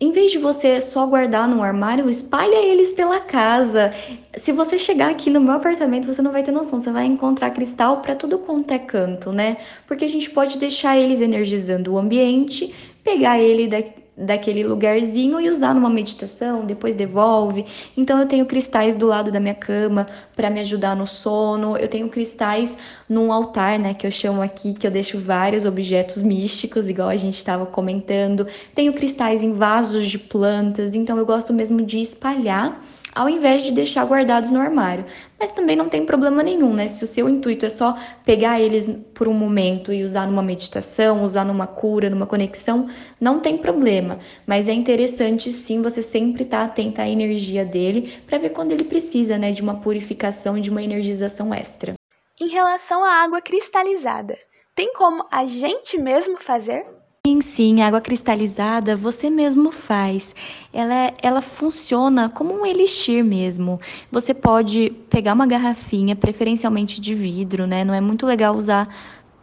em 0.03 0.11
vez 0.11 0.31
de 0.31 0.37
você 0.37 0.81
só 0.81 1.05
guardar 1.05 1.47
no 1.47 1.63
armário, 1.63 2.09
espalha 2.09 2.57
eles 2.57 2.91
pela 2.91 3.21
casa. 3.21 3.93
Se 4.35 4.51
você 4.51 4.77
chegar 4.77 5.09
aqui 5.09 5.29
no 5.29 5.39
meu 5.39 5.53
apartamento, 5.53 6.07
você 6.07 6.21
não 6.21 6.33
vai 6.33 6.43
ter 6.43 6.51
noção, 6.51 6.81
você 6.81 6.91
vai 6.91 7.05
encontrar 7.05 7.51
cristal 7.51 8.01
para 8.01 8.13
tudo 8.13 8.37
quanto 8.37 8.69
é 8.71 8.79
canto, 8.79 9.31
né? 9.31 9.55
Porque 9.87 10.03
a 10.03 10.09
gente 10.09 10.29
pode 10.29 10.57
deixar 10.57 10.99
eles 10.99 11.21
energizando 11.21 11.93
o 11.93 11.97
ambiente, 11.97 12.75
pegar 13.01 13.39
ele 13.39 13.65
daqui 13.69 14.02
daquele 14.15 14.63
lugarzinho 14.63 15.39
e 15.39 15.49
usar 15.49 15.73
numa 15.73 15.89
meditação, 15.89 16.65
depois 16.65 16.93
devolve. 16.93 17.65
Então 17.97 18.19
eu 18.19 18.27
tenho 18.27 18.45
cristais 18.45 18.95
do 18.95 19.07
lado 19.07 19.31
da 19.31 19.39
minha 19.39 19.55
cama 19.55 20.07
para 20.35 20.49
me 20.49 20.59
ajudar 20.59 20.95
no 20.95 21.07
sono. 21.07 21.75
Eu 21.77 21.87
tenho 21.87 22.07
cristais 22.09 22.77
num 23.09 23.31
altar, 23.31 23.79
né, 23.79 23.93
que 23.93 24.05
eu 24.05 24.11
chamo 24.11 24.41
aqui, 24.41 24.73
que 24.73 24.85
eu 24.85 24.91
deixo 24.91 25.17
vários 25.17 25.65
objetos 25.65 26.21
místicos, 26.21 26.87
igual 26.87 27.09
a 27.09 27.15
gente 27.15 27.37
estava 27.37 27.65
comentando. 27.65 28.47
Tenho 28.75 28.93
cristais 28.93 29.41
em 29.41 29.53
vasos 29.53 30.07
de 30.07 30.19
plantas, 30.19 30.95
então 30.95 31.17
eu 31.17 31.25
gosto 31.25 31.53
mesmo 31.53 31.81
de 31.81 31.99
espalhar 31.99 32.81
ao 33.13 33.29
invés 33.29 33.63
de 33.63 33.71
deixar 33.71 34.05
guardados 34.05 34.49
no 34.49 34.59
armário. 34.59 35.05
Mas 35.39 35.51
também 35.51 35.75
não 35.75 35.89
tem 35.89 36.05
problema 36.05 36.41
nenhum, 36.41 36.73
né? 36.73 36.87
Se 36.87 37.03
o 37.03 37.07
seu 37.07 37.27
intuito 37.29 37.65
é 37.65 37.69
só 37.69 37.97
pegar 38.25 38.59
eles 38.59 38.89
por 39.13 39.27
um 39.27 39.33
momento 39.33 39.91
e 39.91 40.03
usar 40.03 40.25
numa 40.25 40.41
meditação, 40.41 41.23
usar 41.23 41.43
numa 41.43 41.67
cura, 41.67 42.09
numa 42.09 42.25
conexão, 42.25 42.87
não 43.19 43.39
tem 43.39 43.57
problema. 43.57 44.19
Mas 44.47 44.67
é 44.67 44.73
interessante 44.73 45.51
sim 45.51 45.81
você 45.81 46.01
sempre 46.01 46.43
estar 46.43 46.59
tá 46.59 46.63
atento 46.65 47.01
à 47.01 47.07
energia 47.07 47.65
dele 47.65 48.13
para 48.25 48.37
ver 48.37 48.49
quando 48.49 48.71
ele 48.71 48.83
precisa, 48.83 49.37
né, 49.37 49.51
de 49.51 49.61
uma 49.61 49.81
purificação, 49.81 50.59
de 50.59 50.69
uma 50.69 50.83
energização 50.83 51.53
extra. 51.53 51.93
Em 52.39 52.47
relação 52.47 53.03
à 53.03 53.23
água 53.23 53.41
cristalizada, 53.41 54.37
tem 54.75 54.93
como 54.93 55.25
a 55.31 55.45
gente 55.45 55.99
mesmo 55.99 56.37
fazer? 56.37 56.85
Sim, 57.33 57.41
sim, 57.41 57.81
água 57.81 57.99
cristalizada 57.99 58.95
você 58.95 59.27
mesmo 59.27 59.71
faz. 59.71 60.35
Ela, 60.71 60.93
é, 60.93 61.13
ela 61.19 61.41
funciona 61.41 62.29
como 62.29 62.53
um 62.53 62.63
elixir 62.63 63.23
mesmo. 63.23 63.79
Você 64.11 64.35
pode 64.35 64.91
pegar 65.09 65.33
uma 65.33 65.47
garrafinha, 65.47 66.15
preferencialmente 66.15 67.01
de 67.01 67.15
vidro, 67.15 67.65
né? 67.65 67.83
Não 67.83 67.93
é 67.93 67.99
muito 68.01 68.25
legal 68.27 68.55
usar 68.55 68.87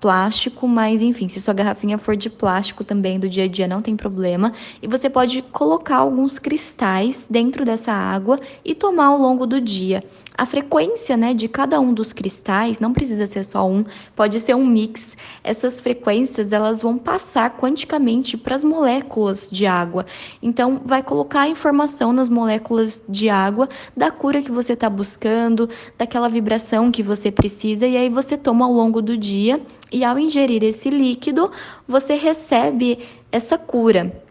plástico, 0.01 0.69
mas 0.69 1.03
enfim, 1.03 1.27
se 1.27 1.41
sua 1.41 1.53
garrafinha 1.53 1.99
for 1.99 2.17
de 2.17 2.31
plástico 2.31 2.85
também 2.85 3.19
do 3.19 3.29
dia 3.29 3.45
a 3.45 3.49
dia 3.49 3.67
não 3.67 3.83
tem 3.83 3.97
problema. 3.97 4.53
E 4.81 4.87
você 4.87 5.11
pode 5.11 5.43
colocar 5.43 5.97
alguns 5.97 6.39
cristais 6.39 7.27
dentro 7.29 7.65
dessa 7.65 7.93
água 7.93 8.39
e 8.65 8.73
tomar 8.73 9.07
ao 9.07 9.19
longo 9.19 9.47
do 9.47 9.61
dia. 9.61 10.05
A 10.37 10.47
frequência, 10.47 11.17
né, 11.17 11.35
de 11.35 11.49
cada 11.49 11.79
um 11.81 11.93
dos 11.93 12.13
cristais 12.13 12.81
não 12.81 12.93
precisa 12.93 13.27
ser 13.27 13.45
só 13.45 13.69
um, 13.69 13.85
pode 14.17 14.41
ser 14.41 14.55
um 14.55 14.65
mix. 14.65 15.17
Essas 15.45 15.81
frequências 15.81 16.53
elas 16.53 16.83
vão 16.83 16.97
passar 16.97 17.51
quanticamente 17.51 18.37
para 18.37 18.55
as 18.55 18.65
moléculas 18.65 19.49
de 19.51 19.67
água. 19.67 20.07
Então, 20.43 20.81
vai 20.85 21.03
colocar 21.03 21.43
a 21.43 21.49
informação 21.49 22.13
nas 22.13 22.29
moléculas 22.29 23.01
de 23.09 23.29
água 23.29 23.69
da 23.97 24.11
cura 24.11 24.43
que 24.43 24.51
você 24.51 24.73
está 24.73 24.89
buscando, 24.89 25.69
daquela 25.99 26.29
vibração 26.29 26.91
que 26.91 27.03
você 27.03 27.31
precisa, 27.31 27.87
e 27.87 27.97
aí 27.97 28.09
você 28.09 28.37
toma 28.37 28.65
ao 28.65 28.73
longo 28.73 29.03
do 29.03 29.17
dia 29.17 29.61
e 29.93 30.05
ao 30.05 30.19
ingerir 30.19 30.63
esse 30.63 30.89
líquido, 30.89 31.51
você 31.87 32.15
recebe 32.15 33.01
essa 33.31 33.59
cura. 33.59 34.30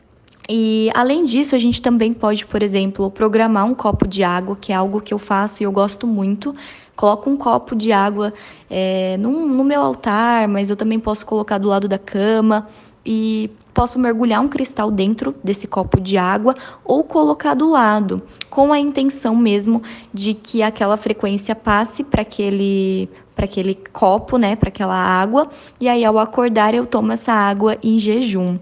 E 0.51 0.89
além 0.95 1.25
disso, 1.25 1.53
a 1.53 1.59
gente 1.59 1.79
também 1.79 2.11
pode, 2.11 2.43
por 2.47 2.63
exemplo, 2.63 3.11
programar 3.11 3.65
um 3.65 3.75
copo 3.75 4.07
de 4.07 4.23
água, 4.23 4.57
que 4.59 4.71
é 4.71 4.75
algo 4.75 4.99
que 4.99 5.13
eu 5.13 5.19
faço 5.19 5.61
e 5.61 5.63
eu 5.63 5.71
gosto 5.71 6.07
muito. 6.07 6.55
Coloco 6.95 7.29
um 7.29 7.37
copo 7.37 7.75
de 7.75 7.91
água 7.91 8.33
é, 8.67 9.15
no, 9.17 9.47
no 9.47 9.63
meu 9.63 9.79
altar, 9.79 10.47
mas 10.47 10.71
eu 10.71 10.75
também 10.75 10.99
posso 10.99 11.23
colocar 11.23 11.59
do 11.59 11.67
lado 11.67 11.87
da 11.87 11.99
cama 11.99 12.67
e 13.05 13.51
posso 13.75 13.99
mergulhar 13.99 14.41
um 14.41 14.49
cristal 14.49 14.89
dentro 14.89 15.35
desse 15.43 15.67
copo 15.67 16.01
de 16.01 16.17
água 16.17 16.55
ou 16.83 17.03
colocar 17.03 17.53
do 17.53 17.69
lado, 17.69 18.21
com 18.49 18.73
a 18.73 18.79
intenção 18.79 19.35
mesmo 19.35 19.83
de 20.11 20.33
que 20.33 20.63
aquela 20.63 20.97
frequência 20.97 21.55
passe 21.55 22.03
para 22.03 22.23
aquele 22.23 23.07
para 23.35 23.45
aquele 23.45 23.73
copo, 23.93 24.37
né, 24.37 24.57
para 24.57 24.67
aquela 24.67 24.97
água, 24.97 25.47
e 25.79 25.87
aí 25.87 26.03
ao 26.03 26.19
acordar 26.19 26.73
eu 26.73 26.85
tomo 26.85 27.13
essa 27.13 27.31
água 27.31 27.77
em 27.81 27.97
jejum. 27.97 28.59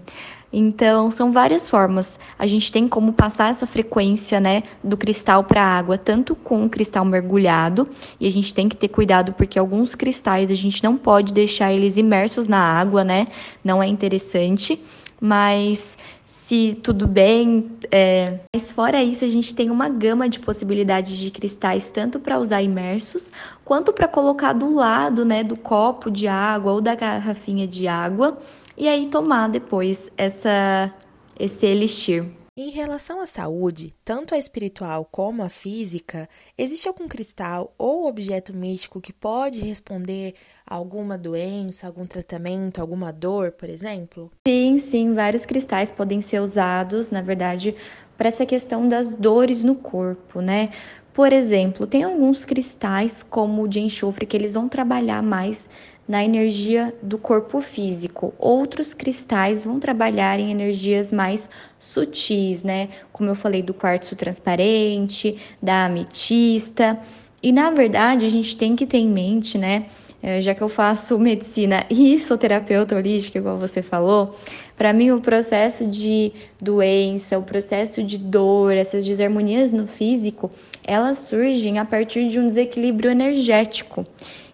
Então, 0.52 1.10
são 1.10 1.30
várias 1.30 1.68
formas. 1.68 2.18
A 2.38 2.46
gente 2.46 2.72
tem 2.72 2.88
como 2.88 3.12
passar 3.12 3.50
essa 3.50 3.66
frequência, 3.66 4.40
né, 4.40 4.62
do 4.82 4.96
cristal 4.96 5.44
para 5.44 5.62
a 5.62 5.78
água, 5.78 5.98
tanto 5.98 6.34
com 6.34 6.64
o 6.64 6.70
cristal 6.70 7.04
mergulhado, 7.04 7.88
e 8.18 8.26
a 8.26 8.30
gente 8.30 8.54
tem 8.54 8.68
que 8.68 8.76
ter 8.76 8.88
cuidado 8.88 9.32
porque 9.34 9.58
alguns 9.58 9.94
cristais 9.94 10.50
a 10.50 10.54
gente 10.54 10.82
não 10.82 10.96
pode 10.96 11.32
deixar 11.32 11.72
eles 11.72 11.96
imersos 11.96 12.48
na 12.48 12.58
água, 12.58 13.04
né? 13.04 13.26
Não 13.62 13.82
é 13.82 13.86
interessante, 13.86 14.80
mas 15.20 15.98
se 16.26 16.78
tudo 16.82 17.06
bem. 17.06 17.70
É... 17.92 18.38
Mas 18.54 18.72
fora 18.72 19.04
isso, 19.04 19.22
a 19.22 19.28
gente 19.28 19.54
tem 19.54 19.70
uma 19.70 19.90
gama 19.90 20.30
de 20.30 20.38
possibilidades 20.38 21.16
de 21.18 21.30
cristais, 21.30 21.90
tanto 21.90 22.18
para 22.18 22.38
usar 22.38 22.62
imersos, 22.62 23.30
quanto 23.66 23.92
para 23.92 24.08
colocar 24.08 24.54
do 24.54 24.74
lado 24.74 25.26
né, 25.26 25.44
do 25.44 25.56
copo 25.56 26.10
de 26.10 26.26
água 26.26 26.72
ou 26.72 26.80
da 26.80 26.94
garrafinha 26.94 27.66
de 27.66 27.86
água 27.86 28.38
e 28.78 28.86
aí 28.86 29.08
tomar 29.08 29.48
depois 29.48 30.08
essa, 30.16 30.94
esse 31.38 31.66
elixir. 31.66 32.24
Em 32.56 32.70
relação 32.70 33.20
à 33.20 33.26
saúde, 33.26 33.94
tanto 34.04 34.34
a 34.34 34.38
espiritual 34.38 35.04
como 35.04 35.44
a 35.44 35.48
física, 35.48 36.28
existe 36.56 36.88
algum 36.88 37.06
cristal 37.06 37.72
ou 37.78 38.08
objeto 38.08 38.52
místico 38.52 39.00
que 39.00 39.12
pode 39.12 39.60
responder 39.60 40.34
a 40.66 40.74
alguma 40.74 41.16
doença, 41.16 41.86
algum 41.86 42.04
tratamento, 42.04 42.80
alguma 42.80 43.12
dor, 43.12 43.52
por 43.52 43.68
exemplo? 43.68 44.30
Sim, 44.46 44.78
sim, 44.78 45.14
vários 45.14 45.46
cristais 45.46 45.90
podem 45.90 46.20
ser 46.20 46.40
usados, 46.40 47.10
na 47.10 47.22
verdade, 47.22 47.76
para 48.16 48.26
essa 48.26 48.44
questão 48.44 48.88
das 48.88 49.14
dores 49.14 49.62
no 49.62 49.76
corpo, 49.76 50.40
né? 50.40 50.70
Por 51.14 51.32
exemplo, 51.32 51.86
tem 51.86 52.02
alguns 52.02 52.44
cristais, 52.44 53.22
como 53.22 53.62
o 53.62 53.68
de 53.68 53.80
enxofre, 53.80 54.26
que 54.26 54.36
eles 54.36 54.54
vão 54.54 54.68
trabalhar 54.68 55.22
mais 55.22 55.68
na 56.08 56.24
energia 56.24 56.94
do 57.02 57.18
corpo 57.18 57.60
físico. 57.60 58.32
Outros 58.38 58.94
cristais 58.94 59.62
vão 59.62 59.78
trabalhar 59.78 60.40
em 60.40 60.50
energias 60.50 61.12
mais 61.12 61.50
sutis, 61.78 62.64
né? 62.64 62.88
Como 63.12 63.28
eu 63.28 63.34
falei 63.34 63.62
do 63.62 63.74
quartzo 63.74 64.16
transparente, 64.16 65.36
da 65.62 65.84
ametista. 65.84 66.98
E 67.42 67.52
na 67.52 67.70
verdade, 67.70 68.24
a 68.24 68.30
gente 68.30 68.56
tem 68.56 68.74
que 68.74 68.86
ter 68.86 68.98
em 68.98 69.08
mente, 69.08 69.58
né? 69.58 69.86
Eh, 70.22 70.40
já 70.40 70.54
que 70.54 70.62
eu 70.62 70.68
faço 70.68 71.18
medicina 71.20 71.84
e 71.90 72.18
sou 72.18 72.36
terapeuta 72.36 72.96
holística, 72.96 73.38
igual 73.38 73.58
você 73.58 73.82
falou, 73.82 74.34
para 74.76 74.92
mim 74.92 75.10
o 75.10 75.20
processo 75.20 75.86
de 75.86 76.32
doença, 76.60 77.38
o 77.38 77.42
processo 77.42 78.02
de 78.02 78.18
dor, 78.18 78.72
essas 78.72 79.04
desarmonias 79.04 79.72
no 79.72 79.86
físico, 79.86 80.50
elas 80.84 81.18
surgem 81.18 81.78
a 81.78 81.84
partir 81.84 82.28
de 82.28 82.40
um 82.40 82.46
desequilíbrio 82.46 83.10
energético. 83.10 84.06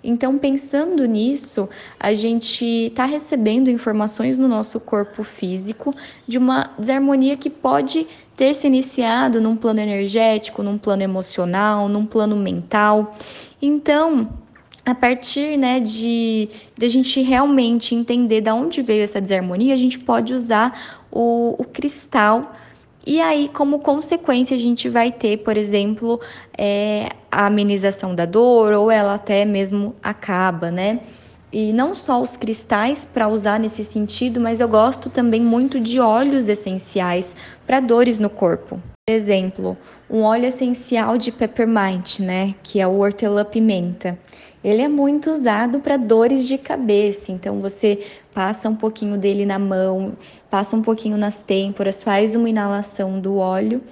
Então, 0.04 0.38
pensando 0.38 1.06
nisso, 1.06 1.66
a 1.98 2.12
gente 2.12 2.64
está 2.64 3.06
recebendo 3.06 3.70
informações 3.70 4.36
no 4.36 4.46
nosso 4.46 4.78
corpo 4.78 5.24
físico 5.24 5.94
de 6.28 6.36
uma 6.36 6.70
desarmonia 6.78 7.38
que 7.38 7.48
pode 7.48 8.06
ter 8.36 8.52
se 8.52 8.66
iniciado 8.66 9.40
num 9.40 9.56
plano 9.56 9.80
energético, 9.80 10.62
num 10.62 10.76
plano 10.76 11.02
emocional, 11.02 11.88
num 11.88 12.04
plano 12.04 12.36
mental. 12.36 13.14
Então, 13.62 14.28
a 14.84 14.94
partir 14.94 15.56
né, 15.56 15.80
de, 15.80 16.50
de 16.76 16.84
a 16.84 16.88
gente 16.88 17.22
realmente 17.22 17.94
entender 17.94 18.42
de 18.42 18.50
onde 18.50 18.82
veio 18.82 19.02
essa 19.02 19.20
desarmonia, 19.20 19.72
a 19.72 19.78
gente 19.78 19.98
pode 19.98 20.34
usar 20.34 21.02
o, 21.10 21.54
o 21.58 21.64
cristal. 21.64 22.54
E 23.06 23.20
aí, 23.20 23.48
como 23.48 23.80
consequência, 23.80 24.56
a 24.56 24.60
gente 24.60 24.88
vai 24.88 25.12
ter, 25.12 25.38
por 25.38 25.56
exemplo, 25.56 26.20
é, 26.56 27.10
a 27.30 27.46
amenização 27.46 28.14
da 28.14 28.24
dor, 28.24 28.72
ou 28.72 28.90
ela 28.90 29.14
até 29.14 29.44
mesmo 29.44 29.94
acaba, 30.02 30.70
né? 30.70 31.00
E 31.52 31.72
não 31.72 31.94
só 31.94 32.20
os 32.20 32.36
cristais 32.36 33.04
para 33.04 33.28
usar 33.28 33.60
nesse 33.60 33.84
sentido, 33.84 34.40
mas 34.40 34.58
eu 34.58 34.68
gosto 34.68 35.10
também 35.10 35.40
muito 35.40 35.78
de 35.78 36.00
óleos 36.00 36.48
essenciais 36.48 37.36
para 37.66 37.78
dores 37.78 38.18
no 38.18 38.30
corpo. 38.30 38.80
Por 39.06 39.14
exemplo, 39.14 39.76
um 40.10 40.22
óleo 40.22 40.46
essencial 40.46 41.18
de 41.18 41.30
peppermint, 41.30 42.20
né, 42.20 42.54
que 42.62 42.80
é 42.80 42.86
o 42.86 42.98
hortelã-pimenta. 42.98 44.18
Ele 44.64 44.80
é 44.80 44.88
muito 44.88 45.30
usado 45.30 45.78
para 45.80 45.98
dores 45.98 46.48
de 46.48 46.56
cabeça. 46.56 47.30
Então 47.30 47.60
você 47.60 48.00
passa 48.32 48.68
um 48.68 48.74
pouquinho 48.74 49.18
dele 49.18 49.44
na 49.44 49.58
mão, 49.58 50.14
passa 50.50 50.74
um 50.74 50.80
pouquinho 50.80 51.18
nas 51.18 51.42
têmporas, 51.42 52.02
faz 52.02 52.34
uma 52.34 52.48
inalação 52.48 53.20
do 53.20 53.36
óleo. 53.36 53.82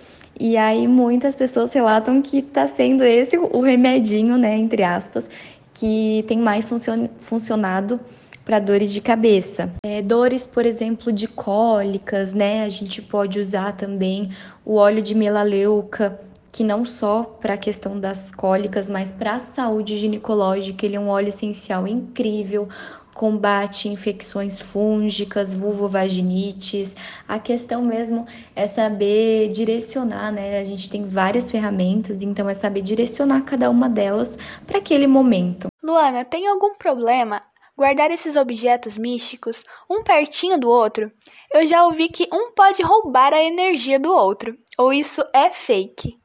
E 0.41 0.57
aí 0.57 0.89
muitas 0.89 1.37
pessoas 1.37 1.73
relatam 1.75 2.23
que 2.23 2.39
está 2.39 2.67
sendo 2.67 3.05
esse 3.05 3.37
o 3.37 3.61
remedinho, 3.61 4.39
né, 4.39 4.57
entre 4.57 4.83
aspas, 4.83 5.29
que 5.75 6.25
tem 6.27 6.39
mais 6.39 6.69
funcion 6.69 7.07
funcionado 7.21 8.01
para 8.45 8.59
dores 8.59 8.91
de 8.91 9.01
cabeça. 9.01 9.71
É, 9.85 10.03
dores, 10.03 10.47
por 10.47 10.67
exemplo, 10.67 11.13
de 11.13 11.29
cólicas, 11.29 12.35
né? 12.35 12.65
A 12.65 12.69
gente 12.69 13.01
pode 13.01 13.39
usar 13.39 13.73
também 13.73 14.31
o 14.65 14.75
óleo 14.75 15.01
de 15.01 15.15
melaleuca, 15.15 16.21
que 16.53 16.63
não 16.63 16.85
só 16.85 17.23
para 17.23 17.55
a 17.55 17.59
questão 17.59 17.99
das 17.99 18.31
cólicas, 18.31 18.91
mas 18.91 19.11
para 19.11 19.37
a 19.37 19.41
saúde 19.41 19.97
ginecológica, 19.97 20.85
ele 20.85 20.97
é 20.97 21.01
um 21.01 21.09
óleo 21.09 21.31
essencial 21.31 21.89
incrível, 21.89 22.69
combate 23.15 23.89
infecções 23.89 24.61
fúngicas, 24.61 25.55
vulvovaginites. 25.55 26.95
A 27.27 27.39
questão 27.39 27.83
mesmo 27.83 28.27
é 28.55 28.67
saber 28.67 29.51
direcionar, 29.51 30.31
né? 30.31 30.59
A 30.59 30.65
gente 30.65 30.91
tem 30.91 31.07
várias 31.07 31.51
ferramentas, 31.51 32.21
então 32.21 32.49
é 32.49 32.55
saber 32.55 32.83
direcionar 32.83 33.43
cada 33.43 33.71
uma 33.71 33.89
delas 33.89 34.37
para 34.67 34.79
aquele 34.79 35.07
momento. 35.07 35.69
Luana, 35.83 36.23
tem 36.23 36.47
algum 36.47 36.75
problema 36.75 37.41
guardar 37.75 38.11
esses 38.11 38.37
objetos 38.37 38.99
místicos 38.99 39.65
um 39.89 40.03
pertinho 40.03 40.59
do 40.59 40.69
outro? 40.69 41.11
Eu 41.51 41.67
já 41.67 41.85
ouvi 41.87 42.09
que 42.09 42.29
um 42.33 42.53
pode 42.53 42.83
roubar 42.83 43.33
a 43.33 43.43
energia 43.43 43.99
do 43.99 44.13
outro. 44.13 44.57
Ou 44.79 44.93
isso 44.93 45.23
é 45.35 45.51
fake? 45.51 46.22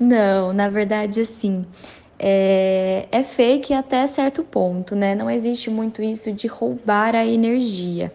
Não, 0.00 0.52
na 0.52 0.68
verdade, 0.68 1.20
assim, 1.20 1.64
é, 2.18 3.06
é 3.10 3.22
fake 3.22 3.74
até 3.74 4.06
certo 4.06 4.42
ponto, 4.42 4.94
né? 4.96 5.14
Não 5.14 5.30
existe 5.30 5.70
muito 5.70 6.02
isso 6.02 6.32
de 6.32 6.46
roubar 6.46 7.14
a 7.14 7.26
energia 7.26 8.12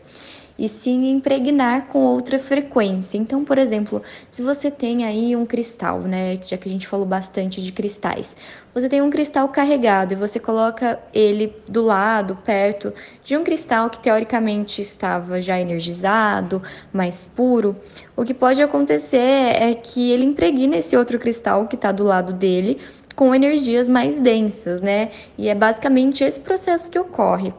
e 0.57 0.67
sim 0.67 1.11
impregnar 1.11 1.87
com 1.87 1.99
outra 1.99 2.39
frequência. 2.39 3.17
Então, 3.17 3.45
por 3.45 3.59
exemplo, 3.59 4.01
se 4.31 4.41
você 4.41 4.71
tem 4.71 5.05
aí 5.05 5.35
um 5.35 5.45
cristal, 5.45 6.01
né, 6.01 6.39
já 6.45 6.57
que 6.57 6.67
a 6.67 6.71
gente 6.71 6.87
falou 6.87 7.05
bastante 7.05 7.61
de 7.61 7.71
cristais, 7.71 8.35
você 8.79 8.87
tem 8.87 9.01
um 9.01 9.09
cristal 9.09 9.49
carregado 9.49 10.13
e 10.13 10.15
você 10.15 10.39
coloca 10.39 10.99
ele 11.11 11.51
do 11.67 11.81
lado, 11.81 12.35
perto 12.45 12.93
de 13.23 13.35
um 13.35 13.43
cristal 13.43 13.89
que 13.89 13.97
teoricamente 13.97 14.83
estava 14.83 15.41
já 15.41 15.59
energizado, 15.59 16.61
mais 16.93 17.25
puro, 17.25 17.75
o 18.15 18.23
que 18.23 18.35
pode 18.35 18.61
acontecer 18.61 19.17
é 19.17 19.73
que 19.73 20.11
ele 20.11 20.25
impregne 20.25 20.77
esse 20.77 20.95
outro 20.95 21.17
cristal 21.17 21.67
que 21.67 21.73
está 21.73 21.91
do 21.91 22.03
lado 22.03 22.33
dele 22.33 22.79
com 23.15 23.33
energias 23.33 23.89
mais 23.89 24.19
densas, 24.19 24.79
né? 24.79 25.09
E 25.39 25.49
é 25.49 25.55
basicamente 25.55 26.23
esse 26.23 26.39
processo 26.39 26.87
que 26.87 26.99
ocorre. 26.99 27.51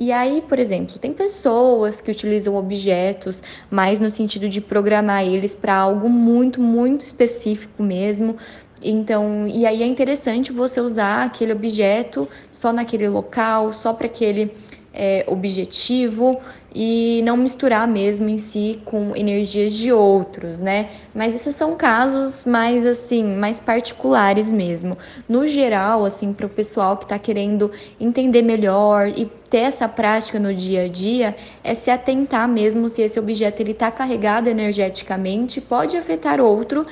E 0.00 0.12
aí, 0.12 0.44
por 0.48 0.60
exemplo, 0.60 0.96
tem 0.96 1.12
pessoas 1.12 2.00
que 2.00 2.08
utilizam 2.08 2.54
objetos 2.54 3.42
mais 3.68 3.98
no 3.98 4.08
sentido 4.08 4.48
de 4.48 4.60
programar 4.60 5.24
eles 5.24 5.56
para 5.56 5.74
algo 5.74 6.08
muito, 6.08 6.60
muito 6.60 7.00
específico 7.00 7.82
mesmo. 7.82 8.36
Então, 8.82 9.46
e 9.46 9.66
aí 9.66 9.82
é 9.82 9.86
interessante 9.86 10.52
você 10.52 10.80
usar 10.80 11.24
aquele 11.24 11.52
objeto 11.52 12.28
só 12.52 12.72
naquele 12.72 13.08
local, 13.08 13.72
só 13.72 13.92
para 13.92 14.06
aquele 14.06 14.52
é, 14.92 15.24
objetivo 15.26 16.40
e 16.74 17.22
não 17.24 17.36
misturar 17.36 17.88
mesmo 17.88 18.28
em 18.28 18.36
si 18.36 18.80
com 18.84 19.16
energias 19.16 19.72
de 19.72 19.90
outros, 19.92 20.60
né? 20.60 20.90
Mas 21.14 21.34
esses 21.34 21.54
são 21.54 21.76
casos 21.76 22.44
mais 22.44 22.84
assim, 22.84 23.24
mais 23.24 23.58
particulares 23.58 24.50
mesmo. 24.50 24.98
No 25.28 25.46
geral, 25.46 26.04
assim, 26.04 26.32
para 26.32 26.46
o 26.46 26.48
pessoal 26.48 26.96
que 26.96 27.04
está 27.04 27.18
querendo 27.18 27.70
entender 27.98 28.42
melhor 28.42 29.08
e 29.08 29.26
ter 29.48 29.58
essa 29.58 29.88
prática 29.88 30.38
no 30.38 30.54
dia 30.54 30.84
a 30.84 30.88
dia, 30.88 31.34
é 31.64 31.74
se 31.74 31.90
atentar 31.90 32.46
mesmo 32.46 32.88
se 32.88 33.00
esse 33.00 33.18
objeto 33.18 33.60
ele 33.60 33.72
está 33.72 33.90
carregado 33.90 34.48
energeticamente, 34.48 35.60
pode 35.60 35.96
afetar 35.96 36.40
outro 36.40 36.86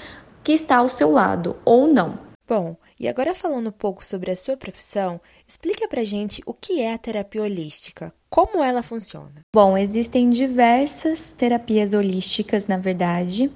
que 0.47 0.53
está 0.53 0.76
ao 0.76 0.88
seu 0.88 1.11
lado 1.11 1.57
ou 1.64 1.88
não. 1.88 2.20
Bom, 2.47 2.77
e 3.01 3.09
agora 3.09 3.35
falando 3.35 3.70
um 3.70 3.73
pouco 3.73 4.05
sobre 4.05 4.31
a 4.31 4.37
sua 4.37 4.57
profissão, 4.57 5.20
explica 5.44 5.88
pra 5.88 6.05
gente 6.05 6.40
o 6.47 6.55
que 6.55 6.81
é 6.81 6.94
a 6.94 6.99
terapia 6.99 7.42
holística, 7.42 8.14
como 8.31 8.62
ela 8.62 8.81
funciona. 8.81 9.40
Bom, 9.53 9.77
existem 9.77 10.31
diversas 10.31 11.33
terapias 11.33 11.94
holísticas, 11.94 12.68
na 12.68 12.77
verdade, 12.77 13.51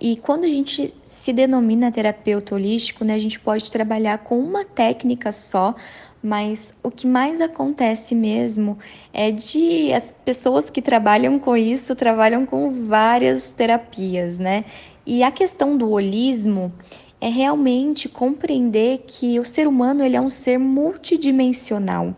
e 0.00 0.16
quando 0.16 0.44
a 0.44 0.48
gente 0.48 0.94
se 1.04 1.34
denomina 1.34 1.92
terapeuta 1.92 2.54
holístico, 2.54 3.04
né, 3.04 3.12
a 3.12 3.18
gente 3.18 3.38
pode 3.38 3.70
trabalhar 3.70 4.16
com 4.16 4.38
uma 4.38 4.64
técnica 4.64 5.32
só, 5.32 5.74
mas 6.22 6.74
o 6.82 6.90
que 6.90 7.06
mais 7.06 7.40
acontece 7.40 8.14
mesmo 8.14 8.78
é 9.12 9.30
de 9.32 9.92
as 9.92 10.14
pessoas 10.24 10.70
que 10.70 10.80
trabalham 10.80 11.38
com 11.38 11.56
isso 11.56 11.96
trabalham 11.96 12.46
com 12.46 12.86
várias 12.86 13.50
terapias, 13.50 14.38
né? 14.38 14.64
E 15.06 15.22
a 15.22 15.30
questão 15.32 15.76
do 15.76 15.90
holismo 15.90 16.72
é 17.20 17.28
realmente 17.28 18.08
compreender 18.08 19.04
que 19.06 19.38
o 19.40 19.44
ser 19.44 19.66
humano 19.66 20.04
ele 20.04 20.16
é 20.16 20.20
um 20.20 20.28
ser 20.28 20.58
multidimensional. 20.58 22.14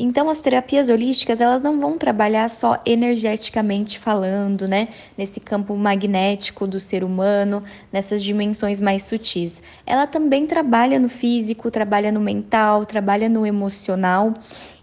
Então, 0.00 0.28
as 0.28 0.40
terapias 0.40 0.88
holísticas, 0.88 1.40
elas 1.40 1.60
não 1.60 1.80
vão 1.80 1.98
trabalhar 1.98 2.48
só 2.48 2.80
energeticamente 2.86 3.98
falando, 3.98 4.68
né? 4.68 4.88
Nesse 5.16 5.40
campo 5.40 5.76
magnético 5.76 6.68
do 6.68 6.78
ser 6.78 7.02
humano, 7.02 7.64
nessas 7.92 8.22
dimensões 8.22 8.80
mais 8.80 9.02
sutis. 9.02 9.60
Ela 9.84 10.06
também 10.06 10.46
trabalha 10.46 11.00
no 11.00 11.08
físico, 11.08 11.68
trabalha 11.68 12.12
no 12.12 12.20
mental, 12.20 12.86
trabalha 12.86 13.28
no 13.28 13.44
emocional. 13.44 14.34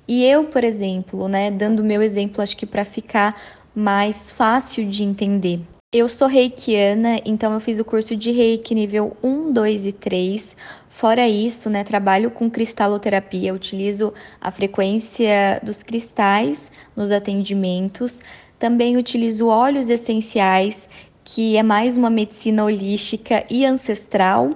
E 0.06 0.26
eu, 0.26 0.46
por 0.46 0.66
exemplo, 0.66 1.30
né, 1.30 1.50
dando 1.50 1.82
meu 1.82 2.02
exemplo, 2.02 2.42
acho 2.42 2.58
que 2.58 2.66
para 2.66 2.84
ficar 2.84 3.42
mais 3.74 4.32
fácil 4.32 4.86
de 4.86 5.04
entender. 5.04 5.62
Eu 5.98 6.10
sou 6.10 6.28
reikiana, 6.28 7.22
então 7.24 7.54
eu 7.54 7.60
fiz 7.62 7.80
o 7.80 7.86
curso 7.86 8.18
de 8.18 8.30
reiki 8.30 8.76
nível 8.76 9.16
1, 9.24 9.54
2 9.54 9.88
e 9.88 9.94
3. 9.94 10.54
Fora 10.90 11.26
isso, 11.26 11.70
né, 11.70 11.86
trabalho 11.86 12.30
com 12.30 12.50
cristaloterapia, 12.50 13.54
utilizo 13.54 14.14
a 14.42 14.52
frequência 14.52 15.58
dos 15.64 15.84
cristais 15.84 16.70
nos 16.98 17.12
atendimentos. 17.12 18.20
Também 18.60 18.98
utilizo 18.98 19.48
óleos 19.48 19.90
essenciais, 19.90 20.86
que 21.24 21.56
é 21.56 21.64
mais 21.64 21.96
uma 21.96 22.10
medicina 22.10 22.66
holística 22.66 23.46
e 23.50 23.66
ancestral. 23.66 24.52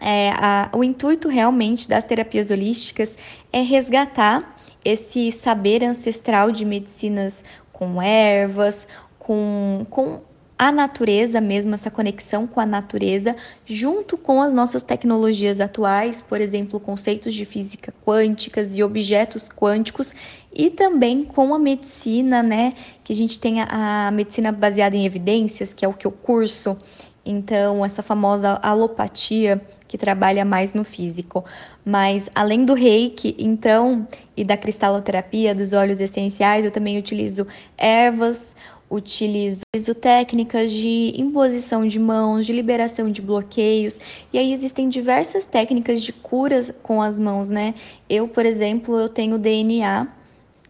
É, 0.00 0.30
a, 0.30 0.70
o 0.72 0.82
intuito 0.82 1.28
realmente 1.28 1.86
das 1.86 2.04
terapias 2.04 2.48
holísticas 2.50 3.18
é 3.52 3.60
resgatar 3.60 4.56
esse 4.82 5.30
saber 5.30 5.84
ancestral 5.84 6.50
de 6.50 6.64
medicinas 6.64 7.44
com 7.70 8.00
ervas, 8.00 8.88
com, 9.18 9.86
com 9.90 10.22
a 10.56 10.70
natureza 10.70 11.40
mesmo, 11.40 11.74
essa 11.74 11.90
conexão 11.90 12.46
com 12.46 12.60
a 12.60 12.66
natureza, 12.66 13.34
junto 13.66 14.16
com 14.16 14.40
as 14.40 14.54
nossas 14.54 14.82
tecnologias 14.82 15.60
atuais, 15.60 16.22
por 16.22 16.40
exemplo, 16.40 16.78
conceitos 16.78 17.34
de 17.34 17.44
física 17.44 17.92
quânticas 18.04 18.76
e 18.76 18.82
objetos 18.82 19.48
quânticos, 19.48 20.14
e 20.52 20.70
também 20.70 21.24
com 21.24 21.52
a 21.54 21.58
medicina, 21.58 22.42
né? 22.42 22.74
Que 23.02 23.12
a 23.12 23.16
gente 23.16 23.38
tem 23.38 23.60
a, 23.60 24.08
a 24.08 24.10
medicina 24.12 24.52
baseada 24.52 24.96
em 24.96 25.04
evidências, 25.04 25.74
que 25.74 25.84
é 25.84 25.88
o 25.88 25.92
que 25.92 26.06
eu 26.06 26.12
curso. 26.12 26.78
Então, 27.26 27.84
essa 27.84 28.02
famosa 28.02 28.60
alopatia 28.62 29.60
que 29.88 29.98
trabalha 29.98 30.44
mais 30.44 30.74
no 30.74 30.84
físico. 30.84 31.44
Mas 31.84 32.28
além 32.34 32.64
do 32.64 32.74
reiki, 32.74 33.34
então, 33.38 34.06
e 34.36 34.44
da 34.44 34.56
cristaloterapia, 34.56 35.54
dos 35.54 35.72
óleos 35.72 36.00
essenciais, 36.00 36.64
eu 36.64 36.70
também 36.70 36.98
utilizo 36.98 37.46
ervas, 37.78 38.56
utilizo 38.94 39.64
técnicas 40.00 40.70
de 40.70 41.12
imposição 41.16 41.86
de 41.86 41.98
mãos, 41.98 42.46
de 42.46 42.52
liberação 42.52 43.10
de 43.10 43.20
bloqueios, 43.20 43.98
e 44.32 44.38
aí 44.38 44.52
existem 44.52 44.88
diversas 44.88 45.44
técnicas 45.44 46.00
de 46.02 46.12
curas 46.12 46.72
com 46.82 47.02
as 47.02 47.18
mãos, 47.18 47.50
né? 47.50 47.74
Eu, 48.08 48.28
por 48.28 48.46
exemplo, 48.46 48.98
eu 48.98 49.08
tenho 49.08 49.38
DNA, 49.38 50.06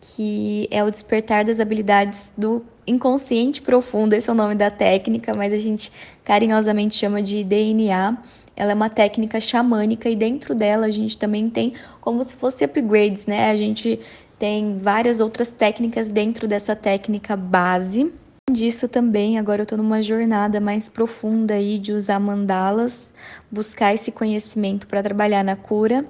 que 0.00 0.68
é 0.70 0.82
o 0.82 0.90
despertar 0.90 1.44
das 1.44 1.60
habilidades 1.60 2.32
do 2.36 2.64
inconsciente 2.86 3.62
profundo, 3.62 4.14
esse 4.14 4.28
é 4.28 4.32
o 4.32 4.36
nome 4.36 4.54
da 4.54 4.70
técnica, 4.70 5.34
mas 5.34 5.52
a 5.52 5.58
gente 5.58 5.90
carinhosamente 6.22 6.96
chama 6.96 7.22
de 7.22 7.42
DNA. 7.42 8.16
Ela 8.56 8.72
é 8.72 8.74
uma 8.74 8.90
técnica 8.90 9.40
xamânica 9.40 10.08
e 10.08 10.14
dentro 10.14 10.54
dela 10.54 10.86
a 10.86 10.90
gente 10.90 11.18
também 11.18 11.50
tem 11.50 11.74
como 12.00 12.22
se 12.22 12.34
fosse 12.34 12.64
upgrades, 12.64 13.26
né? 13.26 13.50
A 13.50 13.56
gente 13.56 13.98
tem 14.38 14.78
várias 14.78 15.20
outras 15.20 15.50
técnicas 15.50 16.08
dentro 16.08 16.46
dessa 16.46 16.74
técnica 16.74 17.36
base. 17.36 18.12
Disso 18.50 18.88
também, 18.88 19.38
agora 19.38 19.62
eu 19.62 19.64
estou 19.64 19.78
numa 19.78 20.02
jornada 20.02 20.60
mais 20.60 20.88
profunda 20.88 21.54
aí 21.54 21.78
de 21.78 21.92
usar 21.92 22.20
mandalas, 22.20 23.10
buscar 23.50 23.94
esse 23.94 24.12
conhecimento 24.12 24.86
para 24.86 25.02
trabalhar 25.02 25.42
na 25.42 25.56
cura 25.56 26.02